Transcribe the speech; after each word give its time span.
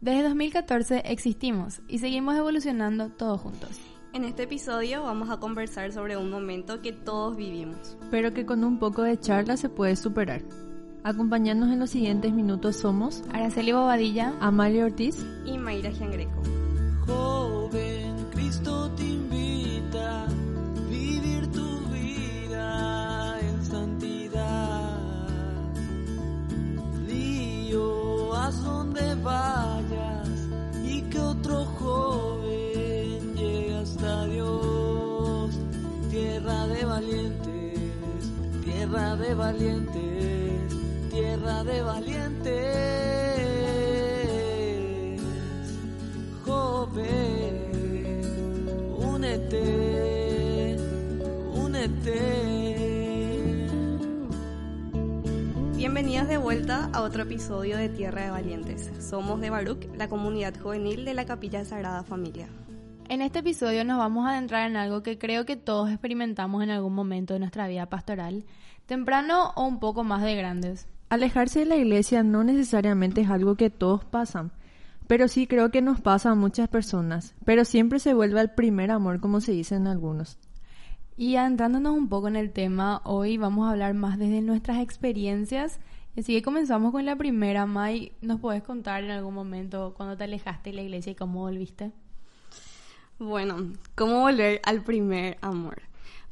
Desde 0.00 0.24
2014 0.24 1.02
existimos 1.06 1.80
y 1.88 1.98
seguimos 1.98 2.36
evolucionando 2.36 3.08
todos 3.08 3.40
juntos. 3.40 3.70
En 4.12 4.24
este 4.24 4.42
episodio 4.42 5.02
vamos 5.02 5.30
a 5.30 5.38
conversar 5.38 5.90
sobre 5.90 6.18
un 6.18 6.30
momento 6.30 6.82
que 6.82 6.92
todos 6.92 7.34
vivimos. 7.34 7.96
Pero 8.10 8.34
que 8.34 8.44
con 8.44 8.62
un 8.62 8.78
poco 8.78 9.02
de 9.02 9.18
charla 9.18 9.56
se 9.56 9.70
puede 9.70 9.96
superar. 9.96 10.42
Acompañarnos 11.02 11.70
en 11.70 11.78
los 11.78 11.90
siguientes 11.90 12.32
minutos 12.32 12.76
somos 12.76 13.22
Araceli 13.32 13.72
Bobadilla, 13.72 14.34
Amalia 14.40 14.84
Ortiz 14.84 15.24
y 15.46 15.56
Mayra 15.56 15.90
Giangreco. 15.90 16.42
Joven, 17.06 18.26
Cristo 18.32 18.90
te 18.96 19.02
invita 19.02 20.24
a 20.24 20.28
vivir 20.90 21.50
tu 21.52 21.78
vida 21.90 23.40
en 23.40 23.64
santidad. 23.64 24.98
Lío, 27.06 28.34
haz 28.34 28.62
donde 28.62 29.14
vayas 29.16 29.55
Tierra 36.36 36.66
de 36.66 36.84
valientes, 36.84 37.80
tierra 38.62 39.16
de 39.16 39.34
valientes, 39.34 40.74
tierra 41.10 41.64
de 41.64 41.80
valientes. 41.80 42.52
Joven, 46.44 47.54
únete, 48.98 50.76
únete. 51.54 52.26
Bienvenidas 55.74 56.28
de 56.28 56.36
vuelta 56.36 56.90
a 56.92 57.00
otro 57.00 57.22
episodio 57.22 57.78
de 57.78 57.88
Tierra 57.88 58.24
de 58.24 58.30
Valientes. 58.30 58.92
Somos 59.00 59.40
de 59.40 59.48
Baruch, 59.48 59.86
la 59.96 60.10
comunidad 60.10 60.54
juvenil 60.60 61.06
de 61.06 61.14
la 61.14 61.24
Capilla 61.24 61.64
Sagrada 61.64 62.02
Familia. 62.02 62.46
En 63.08 63.22
este 63.22 63.38
episodio 63.38 63.84
nos 63.84 63.98
vamos 63.98 64.26
a 64.26 64.30
adentrar 64.30 64.68
en 64.68 64.76
algo 64.76 65.04
que 65.04 65.16
creo 65.16 65.46
que 65.46 65.54
todos 65.54 65.90
experimentamos 65.90 66.64
en 66.64 66.70
algún 66.70 66.92
momento 66.92 67.34
de 67.34 67.40
nuestra 67.40 67.68
vida 67.68 67.86
pastoral, 67.86 68.44
temprano 68.86 69.52
o 69.54 69.64
un 69.64 69.78
poco 69.78 70.02
más 70.02 70.22
de 70.22 70.34
grandes. 70.34 70.88
Alejarse 71.08 71.60
de 71.60 71.66
la 71.66 71.76
iglesia 71.76 72.24
no 72.24 72.42
necesariamente 72.42 73.20
es 73.20 73.30
algo 73.30 73.54
que 73.54 73.70
todos 73.70 74.04
pasan, 74.04 74.50
pero 75.06 75.28
sí 75.28 75.46
creo 75.46 75.70
que 75.70 75.82
nos 75.82 76.00
pasa 76.00 76.30
a 76.30 76.34
muchas 76.34 76.68
personas, 76.68 77.36
pero 77.44 77.64
siempre 77.64 78.00
se 78.00 78.12
vuelve 78.12 78.40
al 78.40 78.54
primer 78.54 78.90
amor 78.90 79.20
como 79.20 79.40
se 79.40 79.52
dice 79.52 79.76
en 79.76 79.86
algunos. 79.86 80.36
Y 81.16 81.36
adentrándonos 81.36 81.96
un 81.96 82.08
poco 82.08 82.26
en 82.26 82.34
el 82.34 82.50
tema, 82.50 83.02
hoy 83.04 83.36
vamos 83.36 83.68
a 83.68 83.70
hablar 83.70 83.94
más 83.94 84.18
desde 84.18 84.40
nuestras 84.40 84.80
experiencias. 84.80 85.78
Así 86.18 86.34
que 86.34 86.42
comenzamos 86.42 86.90
con 86.90 87.06
la 87.06 87.14
primera. 87.14 87.66
May, 87.66 88.12
¿nos 88.20 88.40
puedes 88.40 88.64
contar 88.64 89.04
en 89.04 89.12
algún 89.12 89.34
momento 89.34 89.94
cuando 89.96 90.16
te 90.16 90.24
alejaste 90.24 90.70
de 90.70 90.76
la 90.76 90.82
iglesia 90.82 91.12
y 91.12 91.14
cómo 91.14 91.40
volviste? 91.40 91.92
Bueno, 93.18 93.72
¿cómo 93.94 94.20
volver 94.20 94.60
al 94.64 94.82
primer 94.82 95.38
amor? 95.40 95.80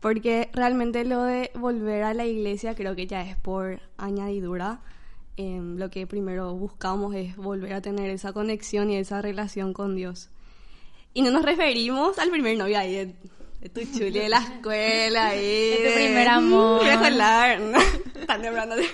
Porque 0.01 0.51
realmente 0.53 1.05
lo 1.05 1.23
de 1.23 1.51
volver 1.55 2.03
a 2.03 2.13
la 2.13 2.27
iglesia 2.27 2.75
creo 2.75 2.95
que 2.95 3.07
ya 3.07 3.23
es 3.23 3.37
por 3.37 3.81
añadidura. 3.97 4.81
Em, 5.39 5.79
lo 5.79 5.89
que 5.89 6.07
primero 6.07 6.55
buscamos 6.55 7.15
es 7.15 7.37
volver 7.37 7.73
a 7.73 7.81
tener 7.81 8.11
esa 8.11 8.35
conexión 8.35 8.91
y 8.91 8.97
esa 8.97 9.23
relación 9.23 9.73
con 9.73 9.97
Dios. 9.97 10.29
Y 11.15 11.23
no 11.23 11.31
nos 11.31 11.43
referimos 11.43 12.19
al 12.19 12.31
primer 12.31 12.59
novio 12.59 12.79
ahí 12.79 12.93
de, 12.93 13.15
de 13.63 13.69
tu 13.71 13.81
chuli 13.81 14.19
de 14.19 14.29
la 14.29 14.39
escuela. 14.39 15.29
Ahí, 15.29 15.71
De 15.71 15.89
tu 15.89 15.95
primer 15.95 16.29
amor. 16.39 16.83
Temprano. 16.83 17.79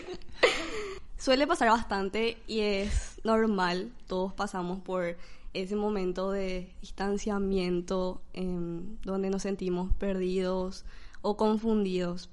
Suele 1.19 1.47
pasar 1.47 1.70
bastante 1.70 2.38
y 2.47 2.60
es 2.60 3.19
normal. 3.25 3.91
Todos 4.06 4.32
pasamos 4.32 4.80
por 4.80 5.16
ese 5.52 5.76
momento 5.76 6.30
de 6.30 6.72
distanciamiento 6.80 8.22
em, 8.32 8.96
donde 9.02 9.30
nos 9.30 9.42
sentimos 9.42 9.92
perdidos 9.94 10.84
o 11.22 11.36
confundidos. 11.36 12.30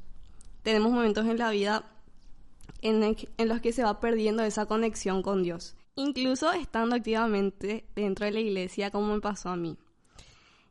Tenemos 0.64 0.92
momentos 0.92 1.26
en 1.26 1.38
la 1.38 1.50
vida 1.52 1.86
en, 2.82 3.04
en 3.04 3.48
los 3.48 3.62
que 3.62 3.74
se 3.74 3.84
va 3.84 4.00
perdiendo 4.00 4.44
esa 4.44 4.66
conexión 4.66 5.22
con 5.22 5.44
Dios, 5.44 5.76
incluso 5.96 6.52
estando 6.52 6.96
activamente 6.96 7.86
dentro 7.96 8.26
de 8.26 8.32
la 8.32 8.40
iglesia 8.40 8.92
como 8.92 9.14
me 9.14 9.22
pasó 9.22 9.50
a 9.50 9.56
mí. 9.56 9.78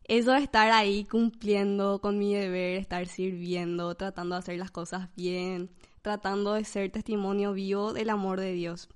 Eso 0.08 0.30
de 0.32 0.38
estar 0.38 0.70
ahí 0.70 1.04
cumpliendo 1.04 2.00
con 2.00 2.16
mi 2.16 2.32
deber, 2.32 2.78
estar 2.78 3.06
sirviendo, 3.08 3.96
tratando 3.96 4.36
de 4.36 4.38
hacer 4.38 4.58
las 4.58 4.70
cosas 4.70 5.08
bien, 5.16 5.68
tratando 6.00 6.52
de 6.54 6.64
ser 6.64 6.92
testimonio 6.92 7.52
vivo 7.52 7.92
del 7.92 8.10
amor 8.10 8.38
de 8.38 8.52
Dios. 8.52 8.88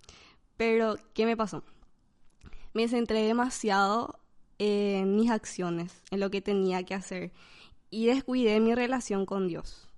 Pero, 0.56 0.94
¿qué 1.12 1.26
me 1.26 1.36
pasó? 1.36 1.64
Me 2.72 2.88
centré 2.88 3.22
demasiado 3.22 4.18
en 4.58 5.16
mis 5.16 5.30
acciones, 5.30 6.02
en 6.10 6.20
lo 6.20 6.30
que 6.30 6.40
tenía 6.40 6.82
que 6.84 6.94
hacer 6.94 7.32
y 7.90 8.06
descuidé 8.06 8.60
mi 8.60 8.74
relación 8.74 9.26
con 9.26 9.48
Dios. 9.48 9.88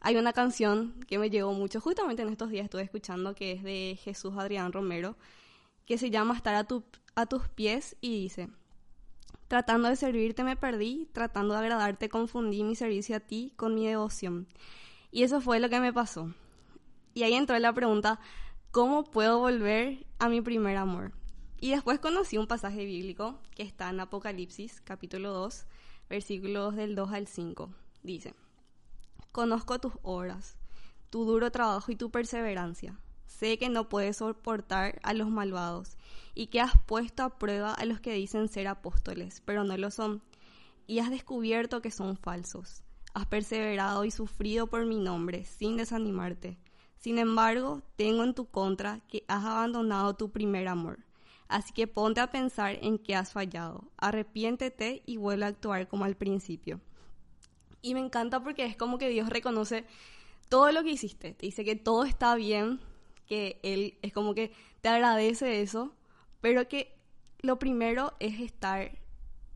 Hay 0.00 0.16
una 0.16 0.32
canción 0.32 0.94
que 1.06 1.18
me 1.18 1.28
llegó 1.30 1.52
mucho, 1.52 1.80
justamente 1.80 2.22
en 2.22 2.30
estos 2.30 2.50
días 2.50 2.64
estuve 2.64 2.82
escuchando, 2.82 3.34
que 3.34 3.52
es 3.52 3.62
de 3.62 3.98
Jesús 4.02 4.34
Adrián 4.38 4.72
Romero, 4.72 5.16
que 5.84 5.98
se 5.98 6.10
llama 6.10 6.34
Estar 6.34 6.54
a, 6.54 6.64
tu- 6.64 6.84
a 7.14 7.26
tus 7.26 7.48
pies 7.48 7.96
y 8.00 8.22
dice, 8.22 8.48
tratando 9.48 9.88
de 9.88 9.96
servirte 9.96 10.42
me 10.44 10.56
perdí, 10.56 11.08
tratando 11.12 11.54
de 11.54 11.60
agradarte 11.60 12.08
confundí 12.08 12.64
mi 12.64 12.74
servicio 12.76 13.16
a 13.16 13.20
ti 13.20 13.52
con 13.56 13.74
mi 13.74 13.86
devoción. 13.86 14.48
Y 15.10 15.24
eso 15.24 15.40
fue 15.40 15.60
lo 15.60 15.68
que 15.68 15.80
me 15.80 15.92
pasó. 15.92 16.32
Y 17.12 17.24
ahí 17.24 17.34
entró 17.34 17.58
la 17.58 17.72
pregunta, 17.72 18.20
¿cómo 18.70 19.04
puedo 19.04 19.38
volver 19.38 20.06
a 20.18 20.28
mi 20.28 20.40
primer 20.40 20.76
amor? 20.76 21.12
Y 21.62 21.72
después 21.72 21.98
conocí 21.98 22.38
un 22.38 22.46
pasaje 22.46 22.86
bíblico 22.86 23.38
que 23.54 23.62
está 23.62 23.90
en 23.90 24.00
Apocalipsis, 24.00 24.80
capítulo 24.80 25.34
2, 25.34 25.66
versículos 26.08 26.74
del 26.74 26.94
2 26.94 27.12
al 27.12 27.26
5. 27.26 27.68
Dice, 28.02 28.34
Conozco 29.30 29.78
tus 29.78 29.92
obras, 30.02 30.56
tu 31.10 31.26
duro 31.26 31.52
trabajo 31.52 31.92
y 31.92 31.96
tu 31.96 32.10
perseverancia. 32.10 32.98
Sé 33.26 33.58
que 33.58 33.68
no 33.68 33.90
puedes 33.90 34.16
soportar 34.16 35.00
a 35.02 35.12
los 35.12 35.28
malvados 35.28 35.98
y 36.34 36.46
que 36.46 36.62
has 36.62 36.72
puesto 36.86 37.24
a 37.24 37.38
prueba 37.38 37.74
a 37.74 37.84
los 37.84 38.00
que 38.00 38.14
dicen 38.14 38.48
ser 38.48 38.66
apóstoles, 38.66 39.42
pero 39.44 39.62
no 39.62 39.76
lo 39.76 39.90
son, 39.90 40.22
y 40.86 41.00
has 41.00 41.10
descubierto 41.10 41.82
que 41.82 41.90
son 41.90 42.16
falsos. 42.16 42.82
Has 43.12 43.26
perseverado 43.26 44.06
y 44.06 44.10
sufrido 44.10 44.66
por 44.66 44.86
mi 44.86 44.98
nombre, 44.98 45.44
sin 45.44 45.76
desanimarte. 45.76 46.58
Sin 46.96 47.18
embargo, 47.18 47.82
tengo 47.96 48.24
en 48.24 48.32
tu 48.32 48.46
contra 48.46 49.00
que 49.08 49.24
has 49.28 49.44
abandonado 49.44 50.16
tu 50.16 50.30
primer 50.30 50.66
amor. 50.66 51.04
Así 51.50 51.72
que 51.72 51.88
ponte 51.88 52.20
a 52.20 52.30
pensar 52.30 52.78
en 52.80 52.96
que 52.96 53.16
has 53.16 53.32
fallado. 53.32 53.90
Arrepiéntete 53.96 55.02
y 55.04 55.16
vuelve 55.16 55.44
a 55.44 55.48
actuar 55.48 55.88
como 55.88 56.04
al 56.04 56.16
principio. 56.16 56.80
Y 57.82 57.94
me 57.94 58.00
encanta 58.00 58.40
porque 58.40 58.64
es 58.64 58.76
como 58.76 58.98
que 58.98 59.08
Dios 59.08 59.28
reconoce 59.28 59.84
todo 60.48 60.70
lo 60.70 60.84
que 60.84 60.92
hiciste. 60.92 61.34
Te 61.34 61.46
dice 61.46 61.64
que 61.64 61.74
todo 61.74 62.04
está 62.04 62.36
bien, 62.36 62.78
que 63.26 63.58
Él 63.64 63.98
es 64.00 64.12
como 64.12 64.32
que 64.32 64.52
te 64.80 64.90
agradece 64.90 65.60
eso, 65.60 65.92
pero 66.40 66.68
que 66.68 66.96
lo 67.40 67.58
primero 67.58 68.12
es 68.20 68.38
estar 68.38 68.92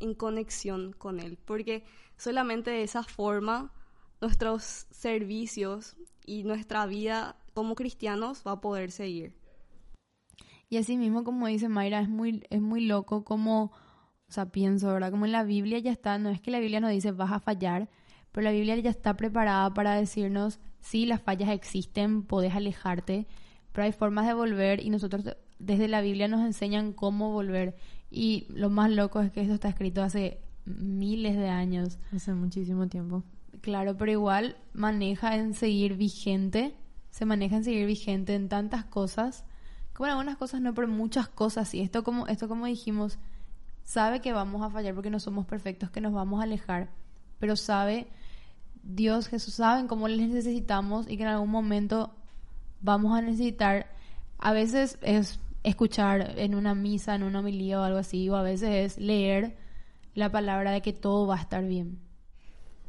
en 0.00 0.14
conexión 0.14 0.94
con 0.94 1.20
Él, 1.20 1.38
porque 1.44 1.84
solamente 2.16 2.72
de 2.72 2.82
esa 2.82 3.04
forma 3.04 3.72
nuestros 4.20 4.88
servicios 4.90 5.94
y 6.26 6.42
nuestra 6.42 6.86
vida 6.86 7.36
como 7.52 7.76
cristianos 7.76 8.42
va 8.44 8.52
a 8.52 8.60
poder 8.60 8.90
seguir. 8.90 9.43
Y 10.74 10.76
así 10.76 10.96
mismo, 10.96 11.22
como 11.22 11.46
dice 11.46 11.68
Mayra, 11.68 12.00
es 12.00 12.08
muy, 12.08 12.42
es 12.50 12.60
muy 12.60 12.84
loco 12.84 13.22
como, 13.22 13.66
o 13.66 14.32
sea, 14.32 14.46
pienso, 14.46 14.92
¿verdad? 14.92 15.12
Como 15.12 15.24
en 15.24 15.30
la 15.30 15.44
Biblia 15.44 15.78
ya 15.78 15.92
está, 15.92 16.18
no 16.18 16.30
es 16.30 16.40
que 16.40 16.50
la 16.50 16.58
Biblia 16.58 16.80
nos 16.80 16.90
dice 16.90 17.12
vas 17.12 17.30
a 17.30 17.38
fallar, 17.38 17.88
pero 18.32 18.42
la 18.42 18.50
Biblia 18.50 18.76
ya 18.80 18.90
está 18.90 19.16
preparada 19.16 19.72
para 19.72 19.94
decirnos, 19.94 20.58
sí, 20.80 21.06
las 21.06 21.22
fallas 21.22 21.50
existen, 21.50 22.24
podés 22.24 22.56
alejarte, 22.56 23.28
pero 23.70 23.84
hay 23.84 23.92
formas 23.92 24.26
de 24.26 24.34
volver 24.34 24.84
y 24.84 24.90
nosotros 24.90 25.36
desde 25.60 25.86
la 25.86 26.00
Biblia 26.00 26.26
nos 26.26 26.44
enseñan 26.44 26.92
cómo 26.92 27.30
volver. 27.30 27.76
Y 28.10 28.48
lo 28.48 28.68
más 28.68 28.90
loco 28.90 29.20
es 29.20 29.30
que 29.30 29.42
esto 29.42 29.54
está 29.54 29.68
escrito 29.68 30.02
hace 30.02 30.40
miles 30.64 31.36
de 31.36 31.50
años. 31.50 32.00
Hace 32.12 32.34
muchísimo 32.34 32.88
tiempo. 32.88 33.22
Claro, 33.60 33.96
pero 33.96 34.10
igual 34.10 34.56
maneja 34.72 35.36
en 35.36 35.54
seguir 35.54 35.96
vigente, 35.96 36.74
se 37.10 37.26
maneja 37.26 37.58
en 37.58 37.62
seguir 37.62 37.86
vigente 37.86 38.34
en 38.34 38.48
tantas 38.48 38.84
cosas, 38.86 39.44
como 39.94 40.06
en 40.06 40.12
algunas 40.12 40.36
cosas 40.36 40.60
no, 40.60 40.74
pero 40.74 40.88
muchas 40.88 41.28
cosas 41.28 41.68
sí. 41.68 41.80
Esto 41.80 42.02
como, 42.02 42.26
esto 42.26 42.48
como 42.48 42.66
dijimos, 42.66 43.18
sabe 43.84 44.20
que 44.20 44.32
vamos 44.32 44.62
a 44.62 44.70
fallar 44.70 44.94
porque 44.94 45.10
no 45.10 45.20
somos 45.20 45.46
perfectos, 45.46 45.90
que 45.90 46.00
nos 46.00 46.12
vamos 46.12 46.40
a 46.40 46.44
alejar, 46.44 46.90
pero 47.38 47.56
sabe, 47.56 48.08
Dios, 48.82 49.28
Jesús, 49.28 49.54
saben 49.54 49.86
cómo 49.86 50.08
les 50.08 50.28
necesitamos 50.28 51.08
y 51.08 51.16
que 51.16 51.22
en 51.22 51.28
algún 51.28 51.50
momento 51.50 52.10
vamos 52.80 53.16
a 53.16 53.22
necesitar, 53.22 53.86
a 54.38 54.52
veces 54.52 54.98
es 55.00 55.38
escuchar 55.62 56.38
en 56.38 56.54
una 56.54 56.74
misa, 56.74 57.14
en 57.14 57.22
una 57.22 57.38
homilía 57.38 57.80
o 57.80 57.84
algo 57.84 57.98
así, 57.98 58.28
o 58.28 58.36
a 58.36 58.42
veces 58.42 58.70
es 58.70 58.98
leer 58.98 59.56
la 60.14 60.30
palabra 60.30 60.72
de 60.72 60.82
que 60.82 60.92
todo 60.92 61.26
va 61.26 61.36
a 61.36 61.40
estar 61.40 61.64
bien. 61.64 62.00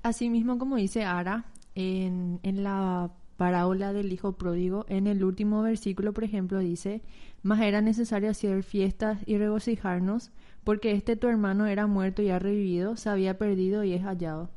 Asimismo, 0.01 0.57
como 0.57 0.75
dice 0.75 1.05
Ara, 1.05 1.45
en, 1.75 2.39
en 2.43 2.63
la 2.63 3.11
parábola 3.37 3.93
del 3.93 4.13
hijo 4.13 4.33
pródigo, 4.33 4.85
en 4.87 5.07
el 5.07 5.23
último 5.23 5.61
versículo, 5.61 6.13
por 6.13 6.23
ejemplo, 6.23 6.59
dice, 6.59 7.01
mas 7.43 7.61
era 7.61 7.81
necesario 7.81 8.29
hacer 8.29 8.63
fiestas 8.63 9.19
y 9.25 9.37
regocijarnos, 9.37 10.31
porque 10.63 10.91
este 10.93 11.15
tu 11.15 11.27
hermano 11.27 11.67
era 11.67 11.87
muerto 11.87 12.21
y 12.21 12.29
ha 12.29 12.39
revivido, 12.39 12.95
se 12.95 13.09
había 13.09 13.37
perdido 13.37 13.83
y 13.83 13.93
es 13.93 14.03
hallado. 14.03 14.49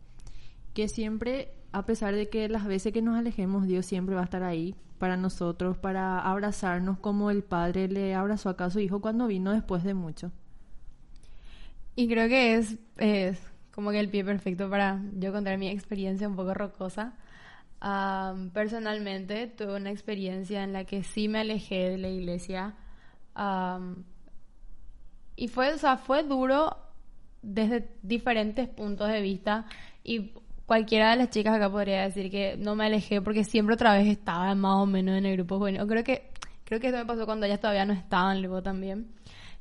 Que 0.74 0.88
siempre, 0.88 1.52
a 1.72 1.84
pesar 1.84 2.14
de 2.14 2.28
que 2.28 2.48
las 2.48 2.66
veces 2.66 2.92
que 2.92 3.02
nos 3.02 3.16
alejemos, 3.16 3.66
Dios 3.66 3.84
siempre 3.84 4.14
va 4.14 4.22
a 4.22 4.24
estar 4.24 4.42
ahí 4.42 4.74
para 4.98 5.16
nosotros, 5.16 5.78
para 5.78 6.18
abrazarnos 6.20 6.98
como 6.98 7.30
el 7.30 7.42
Padre 7.42 7.88
le 7.88 8.14
abrazó 8.14 8.54
a 8.58 8.70
su 8.70 8.80
hijo 8.80 9.00
cuando 9.00 9.26
vino 9.26 9.52
después 9.52 9.84
de 9.84 9.94
mucho. 9.94 10.32
Y 11.94 12.08
creo 12.08 12.28
que 12.28 12.54
es, 12.54 12.78
es 12.96 13.40
como 13.72 13.90
que 13.90 14.00
el 14.00 14.08
pie 14.08 14.24
perfecto 14.24 14.70
para 14.70 15.00
yo 15.14 15.32
contar 15.32 15.58
mi 15.58 15.68
experiencia 15.68 16.28
un 16.28 16.36
poco 16.36 16.54
rocosa. 16.54 17.14
Am, 17.80 18.50
personalmente 18.50 19.46
tuve 19.46 19.76
una 19.76 19.90
experiencia 19.90 20.64
en 20.64 20.72
la 20.72 20.84
que 20.84 21.02
sí 21.02 21.28
me 21.28 21.40
alejé 21.40 21.90
de 21.90 21.98
la 21.98 22.08
iglesia. 22.08 22.74
am, 23.34 24.04
y 25.36 25.48
fue, 25.48 25.72
o 25.72 25.78
sea, 25.78 25.96
fue 25.98 26.24
duro 26.24 26.76
desde 27.42 27.88
diferentes 28.02 28.68
puntos 28.68 29.08
de 29.08 29.20
vista. 29.22 29.66
Y 30.02 30.32
cualquiera 30.66 31.10
de 31.10 31.16
las 31.16 31.30
chicas 31.30 31.54
acá 31.54 31.70
podría 31.70 32.02
decir 32.02 32.30
que 32.30 32.56
no 32.58 32.74
me 32.74 32.86
alejé 32.86 33.22
porque 33.22 33.44
siempre 33.44 33.74
otra 33.74 33.94
vez 33.94 34.08
estaba 34.08 34.54
más 34.54 34.76
o 34.76 34.86
menos 34.86 35.16
en 35.16 35.26
el 35.26 35.36
grupo 35.36 35.58
juvenil. 35.58 35.86
Creo 35.86 36.04
que, 36.04 36.30
creo 36.64 36.80
que 36.80 36.88
esto 36.88 36.98
me 36.98 37.06
pasó 37.06 37.24
cuando 37.24 37.46
ellas 37.46 37.60
todavía 37.60 37.84
no 37.86 37.92
estaban 37.92 38.42
luego 38.42 38.62
también. 38.62 39.08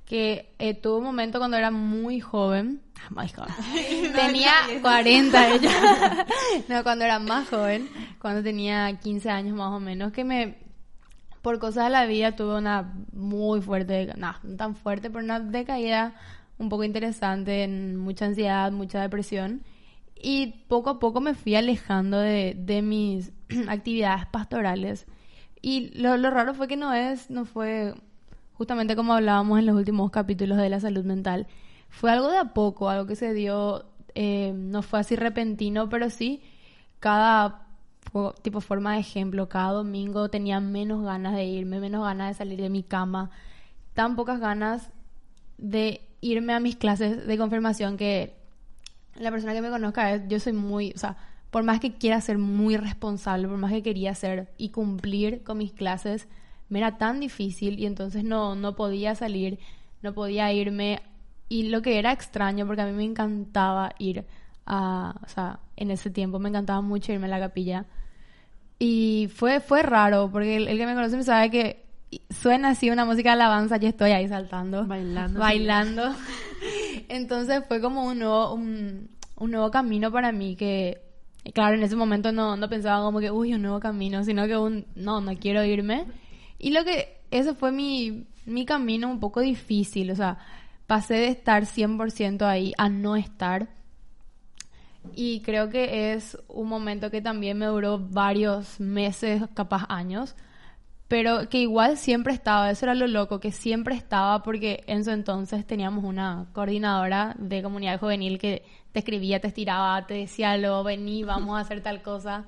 Que 0.08 0.56
eh, 0.58 0.74
tuve 0.74 1.00
un 1.00 1.04
momento 1.04 1.38
cuando 1.38 1.58
era 1.58 1.70
muy 1.70 2.22
joven. 2.22 2.82
ah, 2.96 3.10
Muy 3.14 3.28
joven. 3.28 3.54
tenía 4.16 4.52
40 4.82 5.56
ella. 5.56 5.72
no, 6.70 6.84
cuando 6.84 7.06
era 7.06 7.20
más 7.20 7.50
joven, 7.50 7.90
cuando 8.20 8.42
tenía 8.42 8.98
15 9.00 9.30
años 9.30 9.56
más 9.56 9.72
o 9.72 9.80
menos, 9.80 10.12
que 10.14 10.24
me 10.24 10.66
por 11.42 11.60
cosas 11.60 11.86
de 11.86 11.90
la 11.92 12.06
vida 12.06 12.36
tuve 12.36 12.58
una 12.58 12.94
muy 13.14 13.62
fuerte, 13.62 14.14
no, 14.18 14.36
no 14.44 14.56
tan 14.58 14.76
fuerte, 14.76 15.10
pero 15.10 15.24
una 15.24 15.40
decaída 15.40 16.14
un 16.58 16.68
poco 16.70 16.84
interesante, 16.84 17.64
en 17.64 17.96
mucha 17.96 18.26
ansiedad, 18.26 18.72
mucha 18.72 19.02
depresión. 19.02 19.64
Y 20.16 20.66
poco 20.68 20.90
a 20.90 21.00
poco 21.00 21.22
me 21.22 21.36
fui 21.36 21.56
alejando 21.56 22.18
de, 22.20 22.56
de 22.58 22.82
mis 22.82 23.32
actividades 23.70 24.26
pastorales. 24.26 25.06
Y 25.62 25.90
lo, 26.00 26.18
lo 26.18 26.32
raro 26.32 26.54
fue 26.54 26.68
que 26.68 26.76
no 26.76 26.94
es, 26.94 27.30
no 27.30 27.46
fue 27.46 27.94
justamente 28.58 28.96
como 28.96 29.14
hablábamos 29.14 29.60
en 29.60 29.68
los 29.68 29.76
últimos 29.76 30.10
capítulos 30.12 30.58
de 30.58 30.70
la 30.70 30.80
salud 30.80 31.06
mental. 31.06 31.48
Fue 31.90 32.12
algo 32.12 32.30
de 32.30 32.38
a 32.38 32.54
poco, 32.54 32.90
algo 32.90 33.06
que 33.06 33.16
se 33.16 33.34
dio, 33.34 33.86
eh, 34.16 34.54
no 34.56 34.82
fue 34.82 35.00
así 35.00 35.16
repentino, 35.16 35.90
pero 35.90 36.10
sí 36.10 36.42
cada 37.00 37.68
tipo 38.42 38.62
forma 38.62 38.94
de 38.94 39.02
ejemplo, 39.02 39.50
cada 39.50 39.74
domingo 39.74 40.30
tenía 40.30 40.60
menos 40.60 41.04
ganas 41.04 41.36
de 41.36 41.46
irme, 41.46 41.80
menos 41.80 42.04
ganas 42.04 42.30
de 42.30 42.34
salir 42.34 42.60
de 42.60 42.70
mi 42.70 42.82
cama, 42.82 43.30
tan 43.94 44.16
pocas 44.16 44.40
ganas 44.40 44.90
de 45.58 46.02
irme 46.22 46.54
a 46.54 46.60
mis 46.60 46.78
clases 46.78 47.28
de 47.28 47.38
confirmación 47.38 47.98
que 47.98 48.36
la 49.16 49.30
persona 49.30 49.54
que 49.54 49.62
me 49.62 49.70
conozca 49.70 50.14
es, 50.14 50.24
yo 50.28 50.40
soy 50.40 50.54
muy, 50.54 50.94
o 50.96 50.98
sea, 50.98 51.18
por 51.52 51.64
más 51.64 51.80
que 51.80 51.94
quiera 51.94 52.20
ser 52.22 52.38
muy 52.38 52.78
responsable, 52.78 53.48
por 53.48 53.58
más 53.58 53.72
que 53.72 53.84
quería 53.84 54.16
ser 54.16 54.52
y 54.58 54.70
cumplir 54.70 55.44
con 55.44 55.58
mis 55.58 55.74
clases, 55.74 56.28
me 56.70 56.80
era 56.80 56.98
tan 56.98 57.20
difícil 57.20 57.80
y 57.80 57.86
entonces 57.86 58.24
no, 58.24 58.56
no 58.56 58.76
podía 58.76 59.16
salir, 59.16 59.60
no 60.02 60.14
podía 60.14 60.52
irme. 60.54 61.02
Y 61.50 61.70
lo 61.70 61.82
que 61.82 61.98
era 62.00 62.12
extraño, 62.12 62.66
porque 62.66 62.82
a 62.82 62.86
mí 62.86 62.92
me 62.94 63.06
encantaba 63.06 63.94
ir 64.00 64.26
a, 64.66 65.16
o 65.24 65.30
sea, 65.30 65.60
en 65.78 65.92
ese 65.92 66.10
tiempo 66.10 66.40
me 66.40 66.50
encantaba 66.50 66.82
mucho 66.82 67.14
irme 67.14 67.28
a 67.28 67.30
la 67.30 67.40
capilla. 67.40 67.86
Y 68.80 69.30
fue, 69.34 69.60
fue 69.60 69.82
raro, 69.82 70.30
porque 70.32 70.58
el, 70.58 70.68
el 70.68 70.78
que 70.78 70.86
me 70.86 70.94
conoce 70.94 71.18
me 71.18 71.24
sabe 71.24 71.50
que 71.50 71.86
suena 72.30 72.70
así 72.70 72.90
una 72.90 73.06
música 73.06 73.30
de 73.30 73.34
alabanza, 73.34 73.78
yo 73.78 73.88
estoy 73.90 74.12
ahí 74.12 74.28
saltando, 74.28 74.86
Bailando. 74.86 75.40
bailando. 75.40 76.16
Entonces 77.10 77.64
fue 77.68 77.82
como 77.82 78.06
un 78.06 78.20
nuevo, 78.20 78.54
un, 78.54 79.10
un 79.38 79.52
nuevo 79.52 79.72
camino 79.72 80.12
para 80.12 80.32
mí 80.32 80.56
que, 80.56 81.02
claro, 81.54 81.76
en 81.76 81.84
ese 81.84 81.96
momento 81.96 82.32
no, 82.32 82.56
no 82.58 82.70
pensaba 82.70 83.04
como 83.04 83.20
que, 83.20 83.32
uy, 83.32 83.54
un 83.54 83.62
nuevo 83.62 83.80
camino, 83.80 84.24
sino 84.24 84.46
que 84.48 84.58
un, 84.58 84.86
no, 84.96 85.22
no 85.22 85.36
quiero 85.38 85.64
irme. 85.64 86.06
Y 86.60 86.72
lo 86.72 86.84
que, 86.84 87.22
ese 87.32 87.54
fue 87.54 87.72
mi, 87.72 88.26
mi 88.46 88.66
camino 88.66 89.10
un 89.10 89.20
poco 89.20 89.42
difícil, 89.42 90.12
o 90.12 90.16
sea, 90.16 90.38
pasé 90.88 91.16
de 91.16 91.28
estar 91.28 91.66
100% 91.66 92.44
ahí 92.44 92.74
a 92.78 92.90
no 92.90 93.16
estar. 93.16 93.68
Y 95.14 95.42
creo 95.42 95.70
que 95.70 96.14
es 96.14 96.38
un 96.48 96.68
momento 96.68 97.12
que 97.12 97.22
también 97.22 97.58
me 97.58 97.68
duró 97.68 98.00
varios 98.00 98.80
meses, 98.80 99.44
capaz 99.54 99.86
años, 99.90 100.36
pero 101.08 101.48
que 101.48 101.60
igual 101.60 101.98
siempre 101.98 102.34
estaba, 102.34 102.70
eso 102.70 102.86
era 102.86 102.96
lo 102.96 103.08
loco, 103.08 103.40
que 103.40 103.52
siempre 103.52 103.96
estaba 103.96 104.44
porque 104.44 104.84
en 104.88 105.06
su 105.06 105.12
entonces 105.12 105.66
teníamos 105.66 106.04
una 106.04 106.48
coordinadora 106.52 107.36
de 107.38 107.64
comunidad 107.64 108.00
juvenil 108.00 108.38
que 108.40 108.64
te 108.92 109.00
escribía, 109.00 109.40
te 109.40 109.48
estiraba, 109.48 110.06
te 110.06 110.16
decía 110.16 110.58
lo, 110.58 110.84
vení, 110.84 111.24
vamos 111.24 111.58
a 111.58 111.62
hacer 111.62 111.82
tal 111.82 112.02
cosa. 112.02 112.46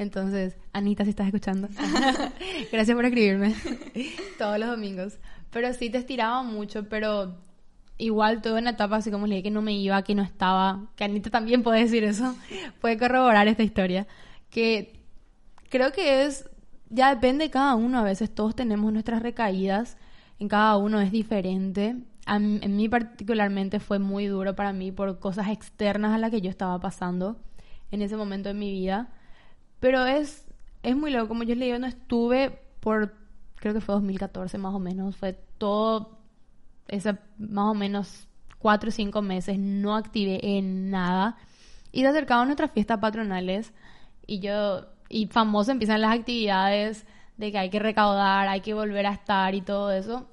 Entonces, 0.00 0.56
Anita, 0.72 1.04
si 1.04 1.10
estás 1.10 1.26
escuchando, 1.26 1.68
gracias 2.72 2.94
por 2.96 3.04
escribirme 3.04 3.54
todos 4.38 4.58
los 4.58 4.68
domingos. 4.70 5.18
Pero 5.50 5.72
sí 5.74 5.90
te 5.90 5.98
estiraba 5.98 6.42
mucho, 6.42 6.88
pero 6.88 7.34
igual 7.98 8.40
tuve 8.40 8.60
una 8.60 8.70
etapa 8.70 8.96
así 8.96 9.10
como 9.10 9.26
le 9.26 9.34
dije 9.36 9.42
que 9.44 9.50
no 9.50 9.60
me 9.60 9.74
iba, 9.74 10.00
que 10.02 10.14
no 10.14 10.22
estaba, 10.22 10.86
que 10.96 11.04
Anita 11.04 11.28
también 11.28 11.62
puede 11.62 11.80
decir 11.80 12.02
eso, 12.04 12.34
puede 12.80 12.96
corroborar 12.96 13.46
esta 13.46 13.62
historia, 13.62 14.06
que 14.48 14.94
creo 15.68 15.92
que 15.92 16.24
es, 16.24 16.48
ya 16.88 17.14
depende 17.14 17.44
de 17.44 17.50
cada 17.50 17.74
uno, 17.74 17.98
a 17.98 18.02
veces 18.02 18.34
todos 18.34 18.54
tenemos 18.56 18.90
nuestras 18.92 19.20
recaídas, 19.22 19.98
en 20.38 20.48
cada 20.48 20.78
uno 20.78 20.98
es 21.00 21.12
diferente. 21.12 21.96
A 22.24 22.38
mí- 22.38 22.60
en 22.62 22.74
mí 22.76 22.88
particularmente 22.88 23.80
fue 23.80 23.98
muy 23.98 24.26
duro 24.28 24.54
para 24.56 24.72
mí 24.72 24.92
por 24.92 25.18
cosas 25.18 25.48
externas 25.48 26.14
a 26.14 26.18
las 26.18 26.30
que 26.30 26.40
yo 26.40 26.48
estaba 26.48 26.80
pasando 26.80 27.36
en 27.90 28.00
ese 28.00 28.16
momento 28.16 28.48
de 28.48 28.54
mi 28.54 28.70
vida. 28.72 29.10
Pero 29.80 30.06
es, 30.06 30.46
es 30.82 30.96
muy 30.96 31.10
loco, 31.10 31.28
como 31.28 31.42
yo 31.42 31.54
le 31.54 31.66
digo, 31.66 31.78
no 31.78 31.86
estuve 31.86 32.60
por, 32.80 33.14
creo 33.56 33.74
que 33.74 33.80
fue 33.80 33.94
2014 33.94 34.58
más 34.58 34.74
o 34.74 34.78
menos, 34.78 35.16
fue 35.16 35.32
todo 35.58 36.18
ese 36.88 37.16
más 37.38 37.66
o 37.66 37.74
menos 37.74 38.28
cuatro 38.58 38.88
o 38.88 38.92
cinco 38.92 39.22
meses 39.22 39.58
no 39.58 39.96
activé 39.96 40.58
en 40.58 40.90
nada 40.90 41.36
y 41.92 42.02
se 42.02 42.08
acercaban 42.08 42.48
nuestras 42.48 42.72
fiestas 42.72 42.98
patronales 42.98 43.72
y 44.26 44.40
yo 44.40 44.86
y 45.08 45.26
famoso 45.26 45.72
empiezan 45.72 46.00
las 46.00 46.16
actividades 46.16 47.04
de 47.36 47.50
que 47.50 47.58
hay 47.58 47.70
que 47.70 47.80
recaudar, 47.80 48.48
hay 48.48 48.60
que 48.60 48.74
volver 48.74 49.06
a 49.06 49.12
estar 49.12 49.54
y 49.54 49.62
todo 49.62 49.90
eso. 49.90 50.28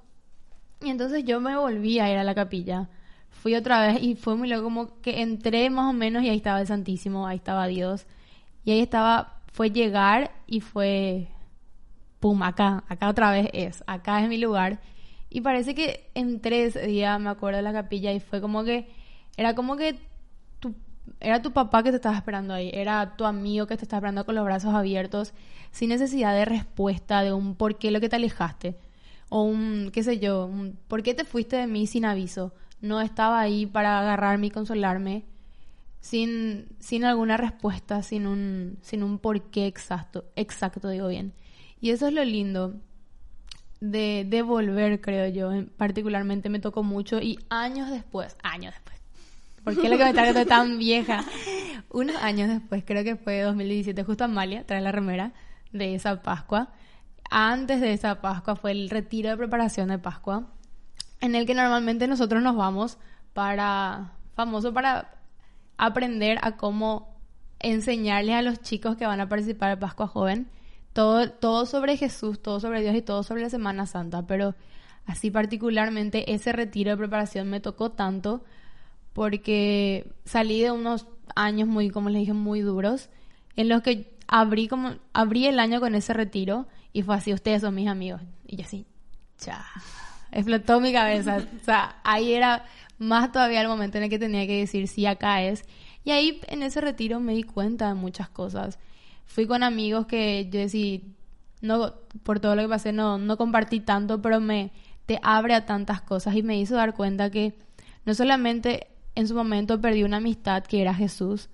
Y 0.82 0.90
entonces 0.90 1.24
yo 1.26 1.40
me 1.40 1.56
volví 1.58 2.00
a 2.00 2.12
ir 2.12 2.18
a 2.18 2.24
la 2.24 2.36
capilla. 2.36 2.90
Fui 3.32 3.56
otra 3.56 3.81
vez 3.81 4.04
y 4.04 4.16
fue 4.16 4.36
muy 4.36 4.48
loco 4.48 4.66
como 4.66 5.02
que 5.02 5.21
entré 5.21 5.69
más 5.69 5.90
o 5.90 5.94
menos 5.94 6.24
y 6.24 6.30
ahí 6.30 6.38
estaba 6.38 6.62
el 6.62 6.68
Santísimo, 6.68 7.26
ahí 7.26 7.38
estaba 7.38 7.66
Dios. 7.68 8.06
Y 8.64 8.71
ahí 8.71 8.81
estaba, 8.81 9.37
fue 9.57 9.71
llegar 9.71 10.30
y 10.45 10.61
fue, 10.61 11.30
pum, 12.19 12.44
acá, 12.44 12.83
acá 12.90 13.09
otra 13.09 13.31
vez 13.31 13.49
es, 13.54 13.83
acá 13.87 14.21
es 14.21 14.30
mi 14.30 14.37
lugar. 14.37 14.80
Y 15.31 15.42
parece 15.42 15.73
que 15.73 16.11
entré 16.14 16.66
ese 16.66 16.85
día, 16.85 17.18
me 17.18 17.31
acuerdo 17.31 17.57
de 17.57 17.64
la 17.64 17.73
capilla 17.73 18.14
y 18.14 18.19
fue 18.19 18.40
como 18.40 18.64
que, 18.64 18.87
era 19.35 19.56
como 19.56 19.76
que 19.76 19.99
tu, 20.59 20.76
era 21.19 21.42
tu 21.42 21.54
papá 21.54 21.81
que 21.81 21.90
te 21.90 21.95
estaba 21.95 22.16
esperando 22.16 22.54
ahí, 22.54 22.69
era 22.71 23.16
tu 23.18 23.26
amigo 23.26 23.66
que 23.66 23.78
te 23.78 23.85
estaba 23.85 23.97
esperando 23.97 24.28
con 24.28 24.35
los 24.35 24.45
brazos 24.45 24.76
abiertos, 24.76 25.33
sin 25.71 25.90
necesidad 25.90 26.35
de 26.35 26.45
respuesta, 26.45 27.23
de 27.23 27.33
un 27.33 27.56
por 27.56 27.80
qué 27.80 27.90
lo 27.90 27.99
que 27.99 28.09
te 28.09 28.18
alejaste, 28.18 28.78
o 29.30 29.42
un, 29.42 29.90
qué 29.92 30.04
sé 30.04 30.19
yo, 30.19 30.45
un 30.45 30.78
por 30.87 31.02
qué 31.02 31.16
te 31.16 31.26
fuiste 31.26 31.56
de 31.56 31.66
mí 31.66 31.87
sin 31.87 32.06
aviso. 32.06 32.54
No 32.80 33.02
estaba 33.02 33.40
ahí 33.40 33.66
para 33.66 33.99
agarrarme 34.02 34.47
y 34.47 34.52
consolarme, 34.52 35.26
sin, 36.07 36.68
sin 36.80 37.04
alguna 37.04 37.35
respuesta, 37.35 38.02
sin 38.02 38.28
un, 38.28 38.78
sin 38.81 39.04
un 39.04 39.19
porqué 39.19 39.68
exacto, 39.68 40.23
exacto, 40.37 40.87
digo 40.90 41.09
bien. 41.09 41.33
Y 41.81 41.90
eso 41.90 42.07
es 42.07 42.14
lo 42.14 42.23
lindo 42.23 42.76
de, 43.81 44.26
de 44.26 44.42
volver, 44.42 45.02
creo 45.02 45.28
yo. 45.28 45.52
En- 45.52 45.68
Particularmente 45.68 46.47
me 46.49 46.59
tocó 46.59 46.81
mucho 46.81 47.19
y 47.19 47.37
años 47.49 47.92
después, 47.92 48.37
años 48.42 48.73
después. 48.73 48.95
¿Por 49.66 49.76
qué 49.81 49.90
lo 49.90 49.97
que 49.97 50.06
me 50.06 50.45
tan 50.45 50.78
vieja? 50.80 51.26
Unos 51.92 52.16
años 52.18 52.47
después, 52.47 52.83
creo 52.85 53.04
que 53.04 53.18
fue 53.18 53.42
2017, 53.42 54.02
justo 54.06 54.23
Amalia 54.23 54.66
trae 54.66 54.80
la 54.81 54.94
remera 54.94 55.33
de 55.73 55.94
esa 55.94 56.21
Pascua. 56.21 56.69
Antes 57.30 57.81
de 57.81 57.92
esa 57.92 58.21
Pascua 58.21 58.56
fue 58.56 58.71
el 58.71 58.90
retiro 58.90 59.30
de 59.30 59.35
preparación 59.35 59.90
de 59.90 59.99
Pascua, 59.99 60.47
en 61.19 61.35
el 61.35 61.45
que 61.45 61.54
normalmente 61.54 62.07
nosotros 62.07 62.42
nos 62.42 62.56
vamos 62.56 62.97
para, 63.33 64.14
famoso 64.35 64.73
para 64.73 65.17
aprender 65.78 66.38
a 66.42 66.57
cómo 66.57 67.16
enseñarles 67.60 68.36
a 68.36 68.42
los 68.42 68.62
chicos 68.62 68.98
que 68.98 69.06
van 69.06 69.19
a 69.19 69.30
participar 69.30 69.69
de 69.69 69.78
Pascua 69.78 70.07
Joven 70.07 70.48
todo, 70.94 71.30
todo 71.30 71.66
sobre 71.66 71.96
Jesús, 71.96 72.42
todo 72.42 72.60
sobre 72.60 72.81
Dios 72.81 72.96
y 72.96 73.02
todo 73.02 73.22
sobre 73.22 73.44
la 73.44 73.50
Semana 73.50 73.86
Santa, 73.86 74.26
pero 74.26 74.56
así 75.06 75.30
particularmente 75.30 76.34
ese 76.34 76.52
retiro 76.54 76.92
de 76.92 76.98
preparación 76.98 77.50
me 77.50 77.60
tocó 77.60 77.92
tanto 77.92 78.44
porque 79.14 80.12
salí 80.26 80.62
de 80.62 80.72
unos 80.72 81.07
años 81.36 81.68
muy, 81.68 81.90
como 81.90 82.10
les 82.10 82.22
dije, 82.22 82.34
muy 82.34 82.62
duros, 82.62 83.10
en 83.56 83.69
los 83.69 83.81
que 83.81 84.18
abrí 84.28 84.68
como, 84.68 84.96
abrí 85.14 85.48
el 85.48 85.60
año 85.60 85.80
con 85.80 85.96
ese 85.96 86.14
retiro 86.14 86.68
y 86.94 87.04
fue 87.04 87.16
así, 87.16 87.34
ustedes 87.34 87.62
son 87.62 87.76
mis 87.76 87.88
amigos. 87.88 88.22
Y 88.46 88.57
yo 88.57 88.64
así, 88.64 88.86
cha, 89.38 89.66
explotó 90.31 90.80
mi 90.80 90.94
cabeza. 90.94 91.38
O 91.62 91.64
sea, 91.64 91.98
ahí 92.04 92.34
era 92.34 92.66
más 92.97 93.31
todavía 93.31 93.61
el 93.61 93.68
momento 93.68 93.97
en 93.97 94.06
el 94.06 94.09
que 94.09 94.19
tenía 94.19 94.47
que 94.47 94.59
decir 94.59 94.87
sí, 94.87 95.06
acá 95.06 95.44
es. 95.44 95.66
Y 96.04 96.11
ahí 96.11 96.42
en 96.47 96.63
ese 96.63 96.81
retiro 96.81 97.19
me 97.19 97.33
di 97.33 97.44
cuenta 97.44 97.89
de 97.89 97.94
muchas 97.94 98.30
cosas. 98.30 98.80
Fui 99.25 99.45
con 99.45 99.63
amigos 99.63 100.07
que 100.07 100.49
yo 100.49 100.59
decía, 100.59 101.01
no, 101.61 101.94
por 102.23 102.39
todo 102.39 102.56
lo 102.56 102.61
que 102.63 102.69
pasé, 102.69 102.94
no, 102.94 103.18
no 103.18 103.37
compartí 103.37 103.80
tanto, 103.80 104.21
pero 104.21 104.39
me 104.39 104.71
te 105.06 105.19
abre 105.23 105.56
a 105.56 105.66
tantas 105.66 106.01
cosas 106.01 106.35
y 106.35 106.44
me 106.44 106.59
hizo 106.59 106.75
dar 106.75 106.94
cuenta 106.94 107.31
que 107.31 107.57
no 108.06 108.13
solamente 108.13 108.87
en 109.16 109.27
su 109.27 109.35
momento 109.35 109.81
perdí 109.81 110.04
una 110.04 110.18
amistad 110.18 110.63
que 110.63 110.81
era 110.81 110.94
Jesús, 110.94 111.49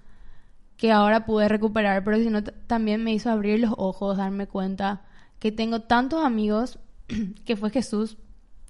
que 0.76 0.92
ahora 0.92 1.26
pude 1.26 1.48
recuperar, 1.48 2.04
pero 2.04 2.18
sino 2.18 2.44
también 2.44 3.04
me 3.04 3.14
hizo 3.14 3.30
abrir 3.30 3.60
los 3.60 3.74
ojos, 3.78 4.18
darme 4.18 4.48
cuenta 4.48 5.04
que 5.40 5.52
tengo 5.52 5.82
tantos 5.82 6.26
amigos, 6.26 6.80
que 7.46 7.56
fue 7.56 7.70
Jesús 7.70 8.18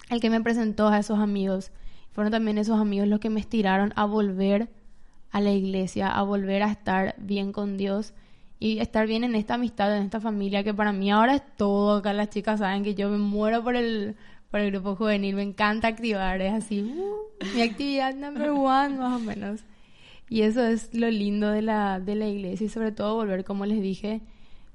el 0.10 0.20
que 0.20 0.30
me 0.30 0.42
presentó 0.42 0.90
a 0.90 1.00
esos 1.00 1.20
amigos. 1.20 1.72
Fueron 2.14 2.32
también 2.32 2.58
esos 2.58 2.80
amigos 2.80 3.08
los 3.08 3.20
que 3.20 3.30
me 3.30 3.40
estiraron 3.40 3.92
a 3.96 4.06
volver 4.06 4.70
a 5.32 5.42
la 5.42 5.52
iglesia, 5.52 6.10
a 6.10 6.22
volver 6.22 6.64
a 6.64 6.72
estar 6.72 7.16
bien 7.18 7.52
con 7.52 7.76
Dios 7.76 8.14
y 8.60 8.78
estar 8.80 9.08
bien 9.08 9.24
en 9.24 9.36
esta 9.36 9.56
amistad, 9.56 9.98
en 9.98 10.04
esta 10.04 10.22
familia, 10.22 10.64
que 10.64 10.74
para 10.74 10.94
mí 10.94 11.12
ahora 11.12 11.36
es 11.36 11.42
todo. 11.58 11.98
Acá 11.98 12.14
las 12.14 12.30
chicas 12.30 12.60
saben 12.60 12.84
que 12.84 12.94
yo 12.96 13.10
me 13.10 13.18
muero 13.18 13.64
por 13.64 13.76
el, 13.76 14.16
por 14.52 14.60
el 14.60 14.72
grupo 14.72 14.96
juvenil, 14.96 15.36
me 15.36 15.42
encanta 15.42 15.88
activar, 15.88 16.40
es 16.40 16.54
así, 16.54 16.82
uh, 16.82 17.56
mi 17.56 17.64
actividad 17.64 18.14
number 18.14 18.52
one, 18.52 18.98
más 18.98 19.20
o 19.20 19.20
menos. 19.20 19.62
Y 20.30 20.44
eso 20.44 20.64
es 20.64 20.94
lo 20.94 21.10
lindo 21.10 21.50
de 21.50 21.64
la, 21.64 22.00
de 22.00 22.16
la 22.16 22.28
iglesia 22.28 22.66
y 22.66 22.70
sobre 22.70 22.92
todo 22.92 23.16
volver, 23.16 23.44
como 23.44 23.66
les 23.66 23.82
dije, 23.82 24.22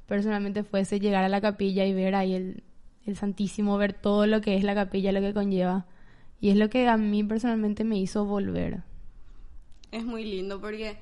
personalmente 0.06 0.64
fuese 0.64 0.98
llegar 0.98 1.24
a 1.24 1.28
la 1.28 1.40
capilla 1.40 1.84
y 1.86 1.94
ver 1.94 2.16
ahí 2.16 2.34
el, 2.34 2.64
el 3.06 3.16
Santísimo, 3.16 3.78
ver 3.78 3.92
todo 3.92 4.26
lo 4.26 4.40
que 4.40 4.56
es 4.56 4.64
la 4.64 4.74
capilla, 4.74 5.12
lo 5.12 5.20
que 5.20 5.32
conlleva. 5.32 5.86
Y 6.40 6.50
es 6.50 6.56
lo 6.56 6.70
que 6.70 6.88
a 6.88 6.96
mí 6.96 7.24
personalmente 7.24 7.84
me 7.84 7.98
hizo 7.98 8.24
volver. 8.24 8.82
Es 9.90 10.04
muy 10.04 10.24
lindo 10.24 10.60
porque 10.60 10.96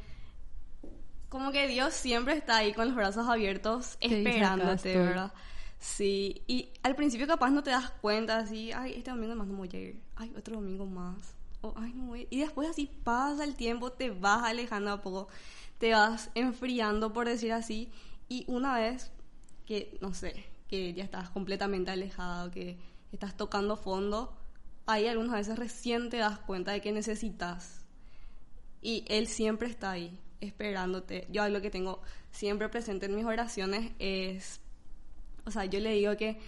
como 1.28 1.52
que 1.52 1.69
Dios 1.69 1.93
siempre 1.93 2.35
está 2.35 2.59
ahí 2.59 2.73
con 2.73 2.87
los 2.87 2.97
brazos 2.97 3.28
abiertos 3.28 3.99
dice, 4.00 4.16
"Acá 4.16 4.28
esperándote, 4.31 4.75
estoy". 4.93 5.07
¿verdad? 5.07 5.33
Sí, 5.78 6.43
y 6.47 6.71
al 6.83 6.97
principio 6.97 7.26
capaz 7.26 7.50
no 7.50 7.62
te 7.62 7.71
das 7.71 7.90
cuenta 8.00 8.38
así, 8.38 8.73
ay, 8.73 8.95
este 8.97 9.11
domingo 9.11 9.35
más 9.35 9.47
no 9.47 9.57
voy 9.57 9.69
a 9.73 9.76
ir, 9.76 10.00
ay, 10.16 10.33
otro 10.38 10.55
domingo 10.55 10.87
más, 10.87 11.35
o 11.61 11.75
ay, 11.76 11.93
no 11.95 12.07
voy 12.07 12.21
a 12.21 12.23
ir". 12.23 12.28
Y 12.31 12.40
después 12.40 12.71
así 12.71 12.88
pasa 13.05 13.45
el 13.45 13.57
tiempo, 13.57 13.93
te 13.93 14.11
vas 14.11 14.45
alejando 14.45 14.90
a 14.90 15.02
poco, 15.02 15.28
te 15.78 15.93
vas 15.93 16.31
enfriando, 16.35 17.12
por 17.12 17.26
decir 17.26 17.52
así, 17.52 17.90
y 18.28 18.45
una 18.49 18.75
vez 18.78 19.11
que, 19.66 19.99
no 20.00 20.14
sé, 20.14 20.47
que 20.69 20.95
ya 20.95 21.05
estás 21.05 21.28
completamente 21.28 21.90
alejado, 21.90 22.50
que 22.50 22.78
estás 23.12 23.37
tocando 23.37 23.76
fondo, 23.76 24.35
ahí 24.87 25.07
algunas 25.07 25.35
veces 25.35 25.59
recién 25.59 26.09
te 26.11 26.19
das 26.19 26.38
cuenta 26.38 26.73
de 26.73 26.81
que 26.81 26.93
necesitas 26.93 27.85
y 28.81 29.05
Él 29.09 29.26
siempre 29.26 29.69
está 29.69 29.90
ahí, 29.90 30.19
esperándote. 30.40 31.26
Yo 31.31 31.49
lo 31.49 31.61
que 31.61 31.71
tengo 31.71 32.00
siempre 32.31 32.69
presente 32.69 33.07
en 33.07 33.16
mis 33.16 33.25
oraciones 33.25 33.93
es, 33.99 34.61
o 35.45 35.50
sea, 35.50 35.64
yo 35.64 35.81
le 35.81 35.93
digo 35.95 36.16
que 36.16 36.38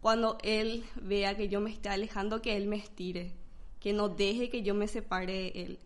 cuando 0.00 0.38
Él 0.42 0.84
vea 1.02 1.36
que 1.36 1.48
yo 1.48 1.60
me 1.60 1.70
esté 1.70 1.88
alejando, 1.88 2.40
que 2.40 2.56
Él 2.56 2.66
me 2.66 2.76
estire, 2.76 3.32
que 3.80 3.92
no 3.92 4.08
deje 4.08 4.48
que 4.48 4.62
yo 4.62 4.74
me 4.74 4.86
separe 4.86 5.32
de 5.32 5.48
Él. 5.48 5.78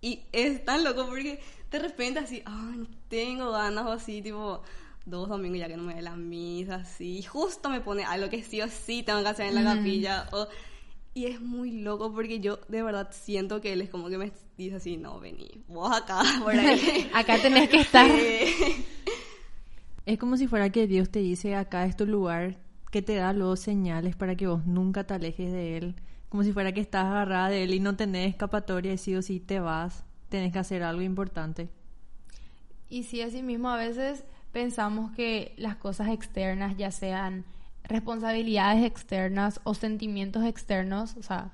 Y 0.00 0.22
es 0.30 0.64
tan 0.64 0.84
loco 0.84 1.06
porque 1.06 1.40
de 1.70 1.78
repente 1.80 2.20
así, 2.20 2.42
ay, 2.44 2.86
tengo 3.08 3.50
ganas 3.50 3.86
o 3.86 3.92
así, 3.92 4.22
tipo, 4.22 4.62
dos 5.04 5.28
domingos 5.28 5.58
ya 5.58 5.66
que 5.66 5.76
no 5.76 5.82
me 5.82 5.96
dé 5.96 6.02
la 6.02 6.14
misa, 6.14 6.76
así, 6.76 7.18
y 7.18 7.22
justo 7.24 7.70
me 7.70 7.80
pone 7.80 8.04
algo 8.04 8.28
que 8.28 8.44
sí 8.44 8.60
o 8.60 8.68
sí 8.68 9.02
tengo 9.02 9.22
que 9.22 9.28
hacer 9.28 9.46
en 9.46 9.56
la 9.56 9.74
capilla, 9.74 10.28
o... 10.30 10.46
Y 11.16 11.24
es 11.24 11.40
muy 11.40 11.80
loco 11.80 12.12
porque 12.12 12.40
yo 12.40 12.58
de 12.68 12.82
verdad 12.82 13.08
siento 13.10 13.62
que 13.62 13.72
él 13.72 13.80
es 13.80 13.88
como 13.88 14.10
que 14.10 14.18
me 14.18 14.32
dice 14.58 14.76
así, 14.76 14.98
no, 14.98 15.18
vení, 15.18 15.48
vos 15.66 15.90
acá, 15.90 16.22
por 16.44 16.52
ahí. 16.54 17.10
Acá 17.14 17.40
tenés 17.40 17.70
que 17.70 17.78
estar. 17.78 18.06
Es 20.04 20.18
como 20.18 20.36
si 20.36 20.46
fuera 20.46 20.68
que 20.70 20.86
Dios 20.86 21.10
te 21.10 21.20
dice, 21.20 21.56
acá 21.56 21.86
es 21.86 21.96
tu 21.96 22.06
lugar, 22.06 22.58
que 22.92 23.02
te 23.02 23.14
da 23.16 23.32
luego 23.32 23.56
señales 23.56 24.14
para 24.14 24.36
que 24.36 24.46
vos 24.46 24.64
nunca 24.66 25.04
te 25.04 25.14
alejes 25.14 25.50
de 25.50 25.78
Él. 25.78 25.94
Como 26.28 26.44
si 26.44 26.52
fuera 26.52 26.72
que 26.72 26.80
estás 26.80 27.06
agarrada 27.06 27.48
de 27.48 27.64
Él 27.64 27.74
y 27.74 27.80
no 27.80 27.96
tenés 27.96 28.28
escapatoria 28.28 28.92
y 28.92 28.98
sí 28.98 29.16
o 29.16 29.22
sí 29.22 29.40
te 29.40 29.58
vas. 29.58 30.04
Tenés 30.28 30.52
que 30.52 30.60
hacer 30.60 30.84
algo 30.84 31.02
importante. 31.02 31.70
Y 32.88 33.04
sí, 33.04 33.22
así 33.22 33.42
mismo 33.42 33.70
a 33.70 33.76
veces 33.78 34.22
pensamos 34.52 35.10
que 35.16 35.54
las 35.56 35.76
cosas 35.76 36.08
externas, 36.08 36.76
ya 36.76 36.92
sean 36.92 37.44
responsabilidades 37.88 38.84
externas 38.84 39.60
o 39.64 39.74
sentimientos 39.74 40.44
externos, 40.44 41.16
o 41.16 41.22
sea, 41.22 41.50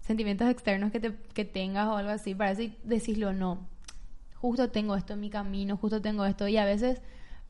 sentimientos 0.00 0.48
externos 0.48 0.90
que, 0.92 1.00
te, 1.00 1.14
que 1.34 1.44
tengas 1.44 1.88
o 1.88 1.96
algo 1.96 2.10
así, 2.10 2.34
parece 2.34 2.72
decirlo 2.84 3.32
no. 3.32 3.66
Justo 4.34 4.70
tengo 4.70 4.96
esto 4.96 5.12
en 5.12 5.20
mi 5.20 5.30
camino, 5.30 5.76
justo 5.76 6.00
tengo 6.02 6.24
esto. 6.24 6.48
Y 6.48 6.56
a 6.56 6.64
veces 6.64 7.00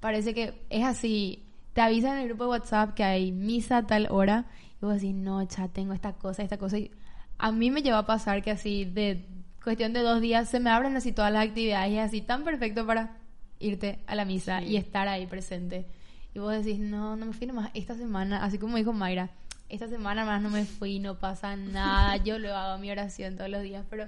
parece 0.00 0.34
que 0.34 0.62
es 0.68 0.84
así. 0.84 1.44
Te 1.72 1.80
avisan 1.80 2.16
en 2.16 2.22
el 2.22 2.28
grupo 2.28 2.44
de 2.44 2.50
WhatsApp 2.50 2.94
que 2.94 3.02
hay 3.04 3.32
misa 3.32 3.78
a 3.78 3.86
tal 3.86 4.08
hora 4.10 4.44
y 4.80 4.84
vos 4.84 4.94
decís, 4.94 5.14
no, 5.14 5.42
ya 5.42 5.68
tengo 5.68 5.94
esta 5.94 6.12
cosa, 6.12 6.42
esta 6.42 6.58
cosa. 6.58 6.78
Y 6.78 6.90
a 7.38 7.50
mí 7.50 7.70
me 7.70 7.80
lleva 7.82 7.98
a 7.98 8.06
pasar 8.06 8.42
que 8.42 8.50
así, 8.50 8.84
de 8.84 9.24
cuestión 9.64 9.94
de 9.94 10.00
dos 10.00 10.20
días, 10.20 10.50
se 10.50 10.60
me 10.60 10.68
abren 10.68 10.94
así 10.96 11.12
todas 11.12 11.32
las 11.32 11.46
actividades 11.46 11.90
y 11.92 11.96
es 11.98 12.04
así 12.04 12.20
tan 12.20 12.44
perfecto 12.44 12.86
para 12.86 13.16
irte 13.58 14.00
a 14.06 14.14
la 14.14 14.26
misa 14.26 14.60
Sí. 14.60 14.66
y 14.66 14.76
estar 14.76 15.08
ahí 15.08 15.26
presente. 15.26 15.86
Y 16.34 16.38
vos 16.38 16.52
decís, 16.52 16.78
no, 16.78 17.16
no 17.16 17.26
me 17.26 17.32
fui 17.32 17.46
nomás 17.46 17.70
esta 17.74 17.94
semana, 17.94 18.44
así 18.44 18.58
como 18.58 18.76
dijo 18.76 18.92
Mayra, 18.92 19.30
esta 19.68 19.88
semana 19.88 20.24
más 20.24 20.40
no 20.42 20.50
me 20.50 20.64
fui, 20.64 20.98
no 20.98 21.18
pasa 21.18 21.56
nada, 21.56 22.16
yo 22.16 22.38
lo 22.38 22.54
hago 22.54 22.78
mi 22.78 22.90
oración 22.90 23.36
todos 23.36 23.50
los 23.50 23.62
días, 23.62 23.84
pero 23.88 24.06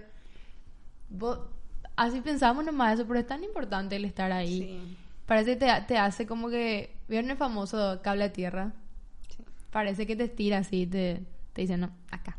vos, 1.08 1.38
así 1.96 2.20
pensamos 2.20 2.64
nomás 2.64 2.94
eso, 2.94 3.06
pero 3.06 3.20
es 3.20 3.26
tan 3.26 3.44
importante 3.44 3.96
el 3.96 4.04
estar 4.04 4.32
ahí. 4.32 4.60
Sí. 4.60 4.96
Parece 5.26 5.58
que 5.58 5.66
te, 5.66 5.80
te 5.86 5.98
hace 5.98 6.26
como 6.26 6.50
que, 6.50 6.94
¿vieron 7.08 7.30
el 7.30 7.36
famoso 7.36 8.00
cable 8.02 8.24
a 8.24 8.32
tierra? 8.32 8.72
Sí. 9.34 9.42
Parece 9.70 10.06
que 10.06 10.16
te 10.16 10.24
estira 10.24 10.58
así, 10.58 10.86
te, 10.86 11.22
te 11.52 11.62
dice, 11.62 11.76
no, 11.76 11.90
acá. 12.10 12.36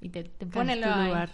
Y 0.00 0.08
te, 0.08 0.24
te 0.24 0.46
pone 0.46 0.76
tu 0.76 0.88
ahí. 0.88 1.06
lugar. 1.06 1.30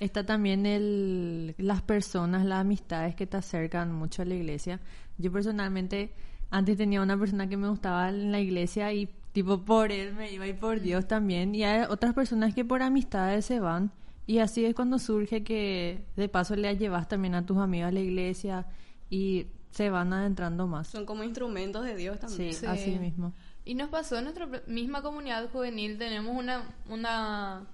Está 0.00 0.26
también 0.26 0.66
el, 0.66 1.54
las 1.56 1.80
personas, 1.80 2.44
las 2.44 2.60
amistades 2.60 3.14
que 3.14 3.26
te 3.26 3.38
acercan 3.38 3.92
mucho 3.92 4.20
a 4.20 4.26
la 4.26 4.34
iglesia. 4.34 4.80
Yo 5.16 5.32
personalmente 5.32 6.12
antes 6.50 6.76
tenía 6.76 7.02
una 7.02 7.18
persona 7.18 7.48
que 7.48 7.56
me 7.56 7.68
gustaba 7.68 8.08
en 8.08 8.32
la 8.32 8.40
iglesia 8.40 8.92
y 8.92 9.08
tipo 9.32 9.64
por 9.64 9.92
él 9.92 10.14
me 10.14 10.32
iba 10.32 10.46
y 10.46 10.52
por 10.54 10.80
Dios 10.80 11.06
también. 11.06 11.54
Y 11.54 11.64
hay 11.64 11.84
otras 11.88 12.14
personas 12.14 12.54
que 12.54 12.64
por 12.64 12.82
amistades 12.82 13.44
se 13.44 13.60
van. 13.60 13.90
Y 14.26 14.38
así 14.38 14.64
es 14.64 14.74
cuando 14.74 14.98
surge 14.98 15.44
que 15.44 16.04
de 16.16 16.28
paso 16.28 16.56
le 16.56 16.76
llevas 16.76 17.06
también 17.08 17.34
a 17.34 17.46
tus 17.46 17.58
amigos 17.58 17.88
a 17.88 17.92
la 17.92 18.00
iglesia 18.00 18.66
y 19.10 19.46
se 19.70 19.90
van 19.90 20.12
adentrando 20.12 20.66
más. 20.66 20.88
Son 20.88 21.04
como 21.04 21.22
instrumentos 21.22 21.84
de 21.84 21.94
Dios 21.96 22.18
también. 22.18 22.52
Sí, 22.52 22.60
Sí. 22.60 22.66
así 22.66 22.90
mismo. 22.98 23.32
Y 23.64 23.74
nos 23.74 23.88
pasó 23.88 24.16
en 24.16 24.24
nuestra 24.24 24.48
misma 24.66 25.02
comunidad 25.02 25.48
juvenil, 25.50 25.98
tenemos 25.98 26.36
una, 26.36 26.62
una 26.88 27.66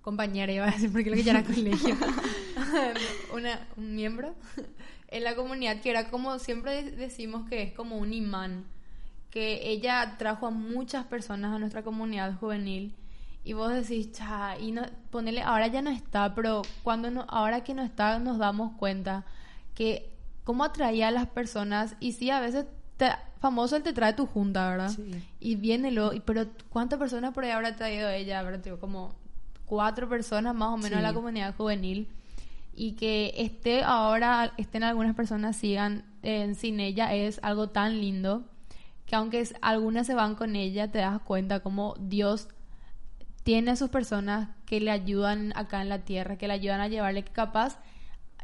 compañera, 0.00 0.52
iba 0.52 0.66
a 0.66 0.70
decir, 0.70 0.90
porque 0.90 1.10
lo 1.10 1.16
que 1.16 1.22
ya 1.24 1.32
era 1.32 1.44
colegio, 1.44 1.94
una, 3.34 3.66
un 3.76 3.94
miembro 3.94 4.34
en 5.12 5.24
la 5.24 5.34
comunidad 5.36 5.80
que 5.80 5.90
era 5.90 6.10
como, 6.10 6.38
siempre 6.38 6.82
de- 6.82 6.90
decimos 6.92 7.48
que 7.48 7.62
es 7.62 7.72
como 7.72 7.96
un 7.98 8.12
imán, 8.12 8.64
que 9.30 9.70
ella 9.70 10.16
trajo 10.18 10.46
a 10.46 10.50
muchas 10.50 11.04
personas 11.06 11.54
a 11.54 11.58
nuestra 11.58 11.82
comunidad 11.82 12.34
juvenil 12.38 12.94
y 13.44 13.54
vos 13.54 13.72
decís, 13.72 14.12
cha, 14.12 14.58
y 14.58 14.72
no, 14.72 14.82
ponele, 15.10 15.42
ahora 15.42 15.66
ya 15.68 15.82
no 15.82 15.90
está, 15.90 16.34
pero 16.34 16.62
cuando 16.82 17.10
no, 17.10 17.24
ahora 17.28 17.64
que 17.64 17.74
no 17.74 17.82
está 17.82 18.18
nos 18.18 18.38
damos 18.38 18.72
cuenta 18.76 19.24
que 19.74 20.10
cómo 20.44 20.64
atraía 20.64 21.08
a 21.08 21.10
las 21.10 21.26
personas 21.28 21.94
y 22.00 22.12
sí, 22.12 22.30
a 22.30 22.40
veces 22.40 22.66
te- 22.96 23.10
famoso 23.40 23.74
él 23.76 23.82
te 23.82 23.92
trae 23.92 24.12
tu 24.12 24.26
junta, 24.26 24.68
¿verdad? 24.70 24.90
Sí. 24.90 25.10
Y 25.40 25.56
viene 25.56 25.90
lo, 25.90 26.12
y- 26.12 26.20
pero 26.20 26.46
¿cuántas 26.68 26.98
personas 26.98 27.32
por 27.34 27.44
ahí 27.44 27.50
habrá 27.50 27.74
traído 27.74 28.08
ella? 28.10 28.38
Habrá 28.38 28.60
traído 28.60 28.78
como 28.78 29.14
cuatro 29.66 30.08
personas 30.08 30.54
más 30.54 30.68
o 30.68 30.76
menos 30.76 30.90
Sí. 30.90 30.96
a 30.96 31.02
la 31.02 31.14
comunidad 31.14 31.54
juvenil 31.56 32.08
y 32.74 32.92
que 32.92 33.34
esté 33.36 33.82
ahora, 33.82 34.54
estén 34.56 34.82
algunas 34.82 35.14
personas 35.14 35.56
sigan 35.56 36.04
eh, 36.22 36.54
sin 36.54 36.80
ella 36.80 37.14
es 37.14 37.38
algo 37.42 37.68
tan 37.68 38.00
lindo 38.00 38.44
que 39.06 39.16
aunque 39.16 39.46
algunas 39.60 40.06
se 40.06 40.14
van 40.14 40.34
con 40.34 40.56
ella, 40.56 40.90
te 40.90 40.98
das 40.98 41.20
cuenta 41.20 41.60
como 41.60 41.94
Dios 42.00 42.48
tiene 43.42 43.72
a 43.72 43.76
sus 43.76 43.90
personas 43.90 44.48
que 44.66 44.80
le 44.80 44.90
ayudan 44.90 45.52
acá 45.56 45.82
en 45.82 45.88
la 45.88 45.98
tierra, 46.00 46.38
que 46.38 46.46
le 46.46 46.54
ayudan 46.54 46.80
a 46.80 46.88
llevarle 46.88 47.24
que 47.24 47.32
capaz 47.32 47.78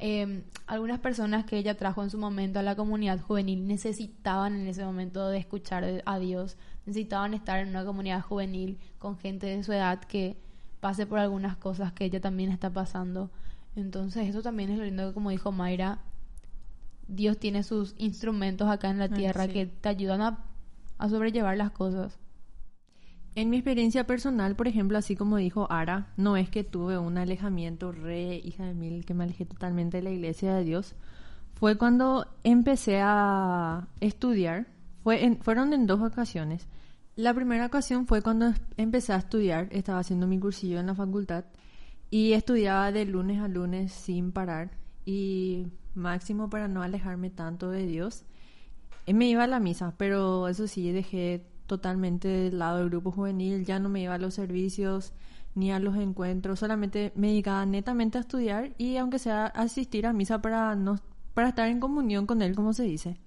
eh, 0.01 0.45
algunas 0.67 1.01
personas 1.01 1.45
que 1.45 1.57
ella 1.57 1.77
trajo 1.77 2.03
en 2.03 2.11
su 2.11 2.19
momento 2.19 2.59
a 2.59 2.63
la 2.63 2.77
comunidad 2.77 3.21
juvenil 3.21 3.67
necesitaban 3.67 4.55
en 4.55 4.67
ese 4.69 4.85
momento 4.85 5.29
de 5.29 5.39
escuchar 5.39 6.03
a 6.05 6.19
Dios, 6.19 6.57
necesitaban 6.87 7.35
estar 7.35 7.59
en 7.61 7.71
una 7.71 7.85
comunidad 7.85 8.23
juvenil 8.23 8.79
con 8.99 9.19
gente 9.19 9.47
de 9.47 9.63
su 9.65 9.73
edad 9.73 10.01
que 10.01 10.37
pase 10.81 11.07
por 11.07 11.19
algunas 11.19 11.57
cosas 11.57 11.93
que 11.93 12.05
ella 12.05 12.21
también 12.21 12.53
está 12.53 12.71
pasando. 12.71 13.31
Entonces 13.79 14.29
eso 14.29 14.43
también 14.43 14.71
es 14.71 14.79
lo 14.79 14.85
lindo 14.85 15.07
que 15.09 15.15
como 15.15 15.31
dijo 15.31 15.53
Mayra, 15.53 15.99
Dios 17.07 17.39
tiene 17.39 17.63
sus 17.63 17.95
instrumentos 17.97 18.69
acá 18.69 18.91
en 18.91 18.99
la 18.99 19.05
Ah, 19.07 19.15
tierra 19.15 19.47
sí. 19.47 19.53
que 19.53 19.67
te 19.67 19.89
ayudan 19.89 20.21
a, 20.21 20.45
a 20.99 21.09
sobrellevar 21.09 21.57
las 21.57 21.71
cosas. 21.71 22.19
En 23.35 23.51
mi 23.51 23.59
experiencia 23.59 24.05
personal, 24.05 24.57
por 24.57 24.67
ejemplo, 24.67 24.99
así 24.99 25.15
como 25.15 25.37
dijo 25.37 25.71
Ara, 25.71 26.09
no 26.17 26.37
es 26.37 26.51
que 26.51 26.65
tuve 26.65 26.99
un 26.99 27.19
alejamiento 27.19 27.93
re 27.93 28.37
hija 28.45 28.65
de 28.65 28.75
mil, 28.75 29.05
que 29.05 29.15
me 29.15 29.23
alejé 29.25 29.45
totalmente 29.47 29.99
de 29.99 30.03
la 30.03 30.11
iglesia 30.11 30.55
de 30.55 30.65
Dios. 30.65 30.97
Fue 31.55 31.79
cuando 31.79 32.27
empecé 32.43 33.01
a 33.01 33.87
estudiar. 34.01 34.67
Fue 35.05 35.25
en- 35.25 35.39
fueron 35.41 35.73
en 35.73 35.87
dos 35.87 36.01
ocasiones. 36.01 36.67
La 37.15 37.33
primera 37.33 37.67
ocasión 37.67 38.07
fue 38.09 38.23
cuando 38.23 38.53
empecé 38.77 39.13
a 39.13 39.17
estudiar. 39.19 39.69
Estaba 39.71 40.01
haciendo 40.01 40.27
mi 40.27 40.39
cursillo 40.41 40.81
en 40.81 40.87
la 40.87 40.95
facultad 40.97 41.45
y 42.11 42.33
estudiaba 42.33 42.93
de 42.93 43.05
lunes 43.05 43.41
a 43.41 43.49
lunes 43.49 43.93
sin 43.93 44.33
parar. 44.33 44.71
Y 45.05 45.67
máximo 45.95 46.49
para 46.49 46.69
no 46.69 46.83
alejarme 46.83 47.31
tanto 47.31 47.71
de 47.71 47.87
Dios, 47.87 48.25
eh, 49.07 49.15
me 49.15 49.27
iba 49.27 49.45
a 49.45 49.47
la 49.47 49.61
misa, 49.61 49.95
pero 49.97 50.49
eso 50.49 50.67
sí, 50.67 50.93
dejé 50.93 51.47
totalmente 51.67 52.29
de 52.29 52.53
lado 52.53 52.81
el 52.81 52.91
grupo 52.91 53.11
juvenil, 53.11 53.65
ya 53.65 53.79
no 53.79 53.89
me 53.89 54.03
iba 54.03 54.15
a 54.15 54.19
los 54.19 54.35
servicios 54.35 55.13
ni 55.55 55.73
a 55.73 55.79
los 55.79 55.97
encuentros, 55.97 56.61
solamente 56.61 57.13
me 57.15 57.29
dedicaba 57.29 57.67
netamente 57.67 58.19
a 58.19 58.23
estudiar 58.23 58.75
y 58.79 58.97
aunque 58.97 59.19
sea 59.19 59.47
asistir 59.47 60.07
a 60.07 60.13
misa 60.13 60.41
para, 60.41 60.75
no, 60.77 60.99
para 61.35 61.49
estar 61.49 61.69
en 61.69 61.81
comunión 61.81 62.27
con 62.27 62.43
él, 62.43 62.55
como 62.55 62.73
se 62.73 62.85
dice. 62.85 63.19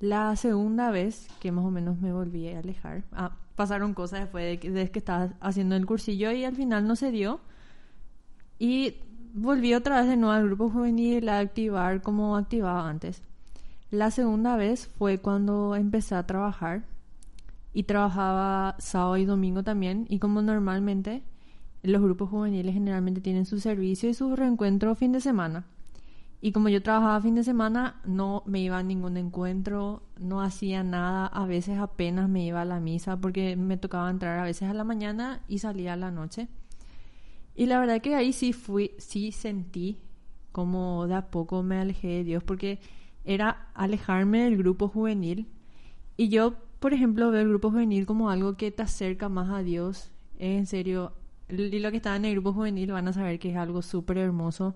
La 0.00 0.34
segunda 0.36 0.90
vez 0.90 1.28
que 1.40 1.52
más 1.52 1.64
o 1.64 1.70
menos 1.70 1.98
me 1.98 2.12
volví 2.12 2.48
a 2.48 2.58
alejar, 2.58 3.04
ah, 3.12 3.36
pasaron 3.56 3.92
cosas 3.94 4.20
después 4.20 4.60
de 4.60 4.90
que 4.90 4.98
estaba 4.98 5.34
haciendo 5.40 5.76
el 5.76 5.84
cursillo 5.86 6.30
y 6.32 6.44
al 6.44 6.56
final 6.56 6.86
no 6.86 6.96
se 6.96 7.10
dio. 7.10 7.40
Y 8.60 8.96
volví 9.32 9.72
otra 9.72 10.00
vez 10.00 10.08
de 10.10 10.18
nuevo 10.18 10.34
al 10.34 10.44
grupo 10.44 10.68
juvenil 10.68 11.30
a 11.30 11.38
activar 11.38 12.02
como 12.02 12.36
activaba 12.36 12.88
antes. 12.88 13.22
La 13.90 14.10
segunda 14.10 14.56
vez 14.56 14.86
fue 14.98 15.16
cuando 15.18 15.74
empecé 15.74 16.14
a 16.14 16.26
trabajar 16.26 16.84
y 17.72 17.84
trabajaba 17.84 18.76
sábado 18.78 19.16
y 19.16 19.24
domingo 19.24 19.62
también 19.62 20.04
y 20.10 20.18
como 20.18 20.42
normalmente 20.42 21.22
los 21.82 22.02
grupos 22.02 22.28
juveniles 22.28 22.74
generalmente 22.74 23.22
tienen 23.22 23.46
su 23.46 23.60
servicio 23.60 24.10
y 24.10 24.14
su 24.14 24.36
reencuentro 24.36 24.94
fin 24.94 25.12
de 25.12 25.22
semana. 25.22 25.64
Y 26.42 26.52
como 26.52 26.68
yo 26.68 26.82
trabajaba 26.82 27.22
fin 27.22 27.36
de 27.36 27.44
semana, 27.44 28.02
no 28.04 28.42
me 28.44 28.60
iba 28.60 28.76
a 28.76 28.82
ningún 28.82 29.16
encuentro, 29.16 30.02
no 30.18 30.42
hacía 30.42 30.82
nada, 30.82 31.26
a 31.26 31.46
veces 31.46 31.78
apenas 31.78 32.28
me 32.28 32.44
iba 32.44 32.60
a 32.60 32.66
la 32.66 32.78
misa 32.78 33.16
porque 33.16 33.56
me 33.56 33.78
tocaba 33.78 34.10
entrar 34.10 34.38
a 34.38 34.44
veces 34.44 34.68
a 34.68 34.74
la 34.74 34.84
mañana 34.84 35.40
y 35.48 35.60
salía 35.60 35.94
a 35.94 35.96
la 35.96 36.10
noche. 36.10 36.48
Y 37.60 37.66
la 37.66 37.78
verdad 37.78 38.00
que 38.00 38.14
ahí 38.14 38.32
sí 38.32 38.54
fui, 38.54 38.92
sí 38.96 39.32
sentí 39.32 39.98
como 40.50 41.06
de 41.06 41.14
a 41.14 41.30
poco 41.30 41.62
me 41.62 41.76
alejé 41.76 42.08
de 42.08 42.24
Dios 42.24 42.42
porque 42.42 42.78
era 43.22 43.68
alejarme 43.74 44.44
del 44.44 44.56
grupo 44.56 44.88
juvenil. 44.88 45.46
Y 46.16 46.30
yo, 46.30 46.54
por 46.78 46.94
ejemplo, 46.94 47.30
veo 47.30 47.42
el 47.42 47.50
grupo 47.50 47.70
juvenil 47.70 48.06
como 48.06 48.30
algo 48.30 48.56
que 48.56 48.70
te 48.70 48.82
acerca 48.82 49.28
más 49.28 49.50
a 49.50 49.62
Dios. 49.62 50.10
En 50.38 50.64
serio, 50.64 51.12
y 51.50 51.78
lo 51.80 51.90
que 51.90 51.98
estaba 51.98 52.16
en 52.16 52.24
el 52.24 52.32
grupo 52.32 52.54
juvenil 52.54 52.92
van 52.92 53.08
a 53.08 53.12
saber 53.12 53.38
que 53.38 53.50
es 53.50 53.56
algo 53.58 53.82
súper 53.82 54.16
hermoso. 54.16 54.74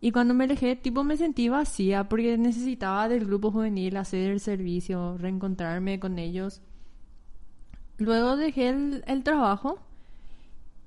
Y 0.00 0.12
cuando 0.12 0.34
me 0.34 0.44
alejé, 0.44 0.76
tipo 0.76 1.02
me 1.02 1.16
sentí 1.16 1.48
vacía 1.48 2.08
porque 2.08 2.38
necesitaba 2.38 3.08
del 3.08 3.26
grupo 3.26 3.50
juvenil 3.50 3.96
hacer 3.96 4.30
el 4.30 4.38
servicio, 4.38 5.18
reencontrarme 5.18 5.98
con 5.98 6.20
ellos. 6.20 6.62
Luego 7.96 8.36
dejé 8.36 8.68
el 8.68 9.24
trabajo 9.24 9.80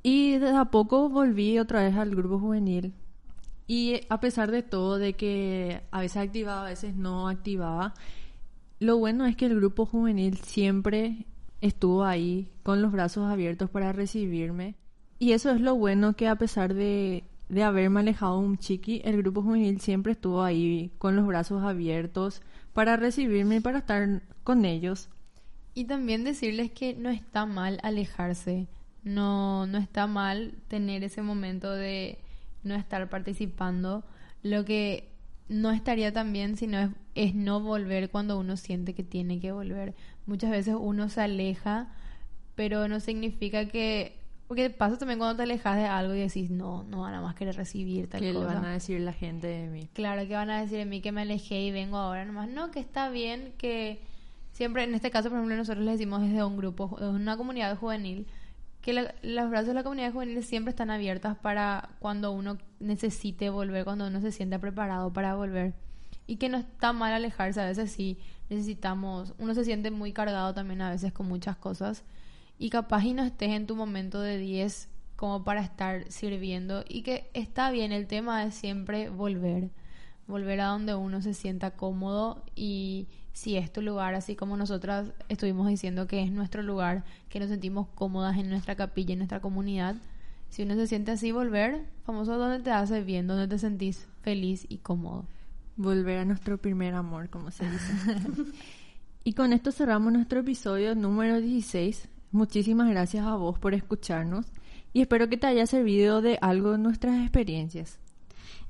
y 0.03 0.37
de 0.37 0.49
a 0.49 0.65
poco 0.65 1.09
volví 1.09 1.59
otra 1.59 1.83
vez 1.83 1.95
al 1.95 2.15
grupo 2.15 2.39
juvenil. 2.39 2.93
Y 3.67 4.01
a 4.09 4.19
pesar 4.19 4.51
de 4.51 4.63
todo, 4.63 4.97
de 4.97 5.13
que 5.13 5.81
a 5.91 6.01
veces 6.01 6.17
activaba, 6.17 6.65
a 6.65 6.69
veces 6.69 6.95
no 6.95 7.27
activaba, 7.27 7.93
lo 8.79 8.97
bueno 8.97 9.25
es 9.25 9.35
que 9.35 9.45
el 9.45 9.55
grupo 9.55 9.85
juvenil 9.85 10.37
siempre 10.37 11.25
estuvo 11.61 12.03
ahí 12.03 12.49
con 12.63 12.81
los 12.81 12.91
brazos 12.91 13.31
abiertos 13.31 13.69
para 13.69 13.93
recibirme. 13.93 14.75
Y 15.19 15.33
eso 15.33 15.51
es 15.51 15.61
lo 15.61 15.75
bueno 15.75 16.15
que 16.15 16.27
a 16.27 16.35
pesar 16.35 16.73
de, 16.73 17.23
de 17.47 17.63
haberme 17.63 17.99
alejado 17.99 18.39
un 18.39 18.57
chiqui, 18.57 19.01
el 19.05 19.17
grupo 19.17 19.43
juvenil 19.43 19.79
siempre 19.79 20.13
estuvo 20.13 20.41
ahí 20.41 20.91
con 20.97 21.15
los 21.15 21.27
brazos 21.27 21.63
abiertos 21.63 22.41
para 22.73 22.97
recibirme 22.97 23.57
y 23.57 23.59
para 23.59 23.77
estar 23.79 24.23
con 24.43 24.65
ellos. 24.65 25.09
Y 25.73 25.85
también 25.85 26.23
decirles 26.23 26.71
que 26.71 26.95
no 26.95 27.09
está 27.09 27.45
mal 27.45 27.79
alejarse, 27.83 28.67
no, 29.03 29.65
no 29.67 29.77
está 29.77 30.07
mal 30.07 30.53
tener 30.67 31.03
ese 31.03 31.21
momento 31.21 31.71
de 31.71 32.19
no 32.63 32.75
estar 32.75 33.09
participando. 33.09 34.03
Lo 34.43 34.65
que 34.65 35.09
no 35.49 35.71
estaría 35.71 36.13
tan 36.13 36.31
bien 36.31 36.55
sino 36.55 36.79
es, 36.79 36.89
es 37.15 37.35
no 37.35 37.59
volver 37.59 38.09
cuando 38.09 38.39
uno 38.39 38.57
siente 38.57 38.93
que 38.93 39.03
tiene 39.03 39.39
que 39.39 39.51
volver. 39.51 39.95
Muchas 40.25 40.51
veces 40.51 40.75
uno 40.79 41.09
se 41.09 41.21
aleja, 41.21 41.89
pero 42.55 42.87
no 42.87 42.99
significa 42.99 43.65
que... 43.67 44.19
Porque 44.47 44.69
pasa 44.69 44.97
también 44.97 45.17
cuando 45.17 45.37
te 45.37 45.43
alejas 45.43 45.77
de 45.77 45.85
algo 45.85 46.13
y 46.13 46.19
decís, 46.19 46.51
no, 46.51 46.83
no 46.83 47.01
van 47.01 47.13
a 47.13 47.21
más 47.21 47.35
querer 47.35 47.55
recibir 47.55 48.09
tal 48.09 48.19
¿Qué 48.19 48.33
le 48.33 48.39
cosa. 48.39 48.53
van 48.53 48.65
a 48.65 48.73
decir 48.73 48.99
la 48.99 49.13
gente 49.13 49.47
de 49.47 49.67
mí? 49.67 49.89
Claro, 49.93 50.27
que 50.27 50.33
van 50.33 50.49
a 50.49 50.59
decir 50.59 50.77
de 50.77 50.85
mí 50.85 50.99
que 50.99 51.13
me 51.13 51.21
alejé 51.21 51.61
y 51.61 51.71
vengo 51.71 51.95
ahora 51.95 52.25
nomás. 52.25 52.49
No, 52.49 52.69
que 52.69 52.81
está 52.81 53.09
bien 53.09 53.53
que 53.57 54.01
siempre, 54.51 54.83
en 54.83 54.93
este 54.93 55.09
caso, 55.09 55.29
por 55.29 55.37
ejemplo, 55.37 55.55
nosotros 55.55 55.85
les 55.85 55.97
decimos 55.97 56.21
desde 56.21 56.43
un 56.43 56.57
grupo, 56.57 56.97
desde 56.99 57.13
una 57.13 57.37
comunidad 57.37 57.77
juvenil, 57.77 58.27
que 58.81 58.93
la- 58.93 59.13
los 59.21 59.49
brazos 59.49 59.67
de 59.67 59.73
la 59.75 59.83
comunidad 59.83 60.11
juvenil 60.11 60.43
siempre 60.43 60.71
están 60.71 60.89
abiertas 60.89 61.37
para 61.37 61.89
cuando 61.99 62.31
uno 62.31 62.57
necesite 62.79 63.49
volver, 63.49 63.83
cuando 63.85 64.07
uno 64.07 64.21
se 64.21 64.31
sienta 64.31 64.59
preparado 64.59 65.13
para 65.13 65.35
volver. 65.35 65.73
Y 66.27 66.37
que 66.37 66.49
no 66.49 66.57
está 66.57 66.93
mal 66.93 67.13
alejarse, 67.13 67.61
a 67.61 67.65
veces 67.65 67.91
sí 67.91 68.17
necesitamos, 68.49 69.33
uno 69.37 69.53
se 69.53 69.65
siente 69.65 69.91
muy 69.91 70.13
cargado 70.13 70.53
también 70.53 70.81
a 70.81 70.89
veces 70.91 71.13
con 71.13 71.27
muchas 71.27 71.57
cosas. 71.57 72.03
Y 72.57 72.69
capaz 72.69 73.03
y 73.05 73.13
no 73.13 73.23
estés 73.23 73.49
en 73.51 73.65
tu 73.67 73.75
momento 73.75 74.21
de 74.21 74.37
10 74.37 74.89
como 75.15 75.43
para 75.43 75.61
estar 75.61 76.11
sirviendo. 76.11 76.83
Y 76.87 77.03
que 77.03 77.29
está 77.33 77.71
bien, 77.71 77.91
el 77.91 78.07
tema 78.07 78.43
es 78.45 78.55
siempre 78.55 79.09
volver. 79.09 79.69
Volver 80.27 80.61
a 80.61 80.67
donde 80.67 80.95
uno 80.95 81.21
se 81.21 81.33
sienta 81.33 81.71
cómodo 81.71 82.43
y 82.55 83.07
si 83.33 83.57
es 83.57 83.71
tu 83.71 83.81
lugar, 83.81 84.13
así 84.13 84.35
como 84.35 84.57
nosotras 84.57 85.11
estuvimos 85.29 85.67
diciendo 85.67 86.07
que 86.07 86.21
es 86.21 86.31
nuestro 86.31 86.63
lugar, 86.63 87.03
que 87.29 87.39
nos 87.39 87.49
sentimos 87.49 87.87
cómodas 87.95 88.37
en 88.37 88.49
nuestra 88.49 88.75
capilla, 88.75 89.13
en 89.13 89.19
nuestra 89.19 89.39
comunidad. 89.39 89.95
Si 90.49 90.63
uno 90.63 90.75
se 90.75 90.87
siente 90.87 91.11
así, 91.11 91.31
volver, 91.31 91.85
famoso 92.03 92.37
donde 92.37 92.59
te 92.59 92.71
hace 92.71 93.01
bien, 93.01 93.27
donde 93.27 93.47
te 93.47 93.57
sentís 93.57 94.07
feliz 94.21 94.65
y 94.67 94.79
cómodo. 94.79 95.25
Volver 95.77 96.19
a 96.19 96.25
nuestro 96.25 96.57
primer 96.57 96.93
amor, 96.93 97.29
como 97.29 97.51
se 97.51 97.69
dice. 97.69 97.93
y 99.23 99.33
con 99.33 99.53
esto 99.53 99.71
cerramos 99.71 100.11
nuestro 100.11 100.41
episodio 100.41 100.93
número 100.93 101.39
16. 101.39 102.09
Muchísimas 102.31 102.89
gracias 102.89 103.25
a 103.25 103.35
vos 103.35 103.57
por 103.59 103.73
escucharnos 103.73 104.45
y 104.93 105.01
espero 105.01 105.29
que 105.29 105.37
te 105.37 105.47
haya 105.47 105.65
servido 105.65 106.21
de 106.21 106.37
algo 106.41 106.77
nuestras 106.77 107.21
experiencias. 107.21 107.99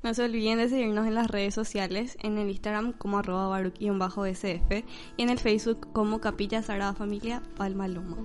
No 0.02 0.12
se 0.14 0.24
olviden 0.24 0.58
de 0.58 0.68
seguirnos 0.68 1.06
en 1.06 1.14
las 1.14 1.28
redes 1.30 1.54
sociales, 1.54 2.16
en 2.22 2.36
el 2.36 2.50
Instagram 2.50 2.92
como 2.92 3.18
arroba 3.18 3.48
baruch-sf 3.48 4.84
y 5.16 5.22
en 5.22 5.30
el 5.30 5.38
Facebook 5.38 5.92
como 5.92 6.20
Capilla 6.20 6.60
Sagrada 6.60 6.92
Familia 6.92 7.40
Palma 7.56 7.86
Loma. 7.86 8.16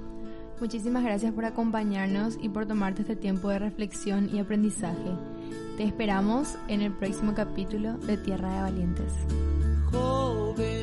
Muchísimas 0.60 1.04
gracias 1.04 1.34
por 1.34 1.46
acompañarnos 1.46 2.40
y 2.42 2.50
por 2.50 2.66
tomarte 2.66 3.04
este 3.04 3.16
tiempo 3.16 3.50
de 3.50 3.60
reflexión 3.60 4.28
y 4.34 4.40
aprendizaje. 4.40 5.12
Te 5.78 5.84
esperamos 5.84 6.56
en 6.68 6.82
el 6.82 6.92
próximo 6.92 7.36
capítulo 7.36 7.94
de 8.00 8.18
Tierra 8.18 8.56
de 8.56 8.62
Valientes. 8.62 9.14
Joven, 9.92 10.77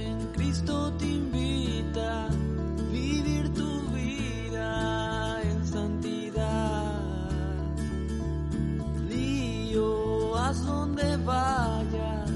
Haz 10.44 10.62
donde 10.66 11.16
vayas 11.24 12.30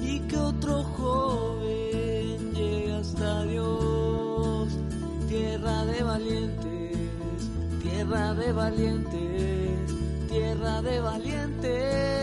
y 0.00 0.18
que 0.20 0.36
otro 0.38 0.82
joven 0.82 2.54
llegue 2.54 2.94
hasta 2.94 3.44
Dios. 3.44 4.68
Tierra 5.28 5.84
de 5.84 6.02
valientes, 6.02 7.50
tierra 7.82 8.32
de 8.32 8.52
valientes, 8.54 9.96
tierra 10.30 10.80
de 10.80 11.00
valientes 11.00 12.19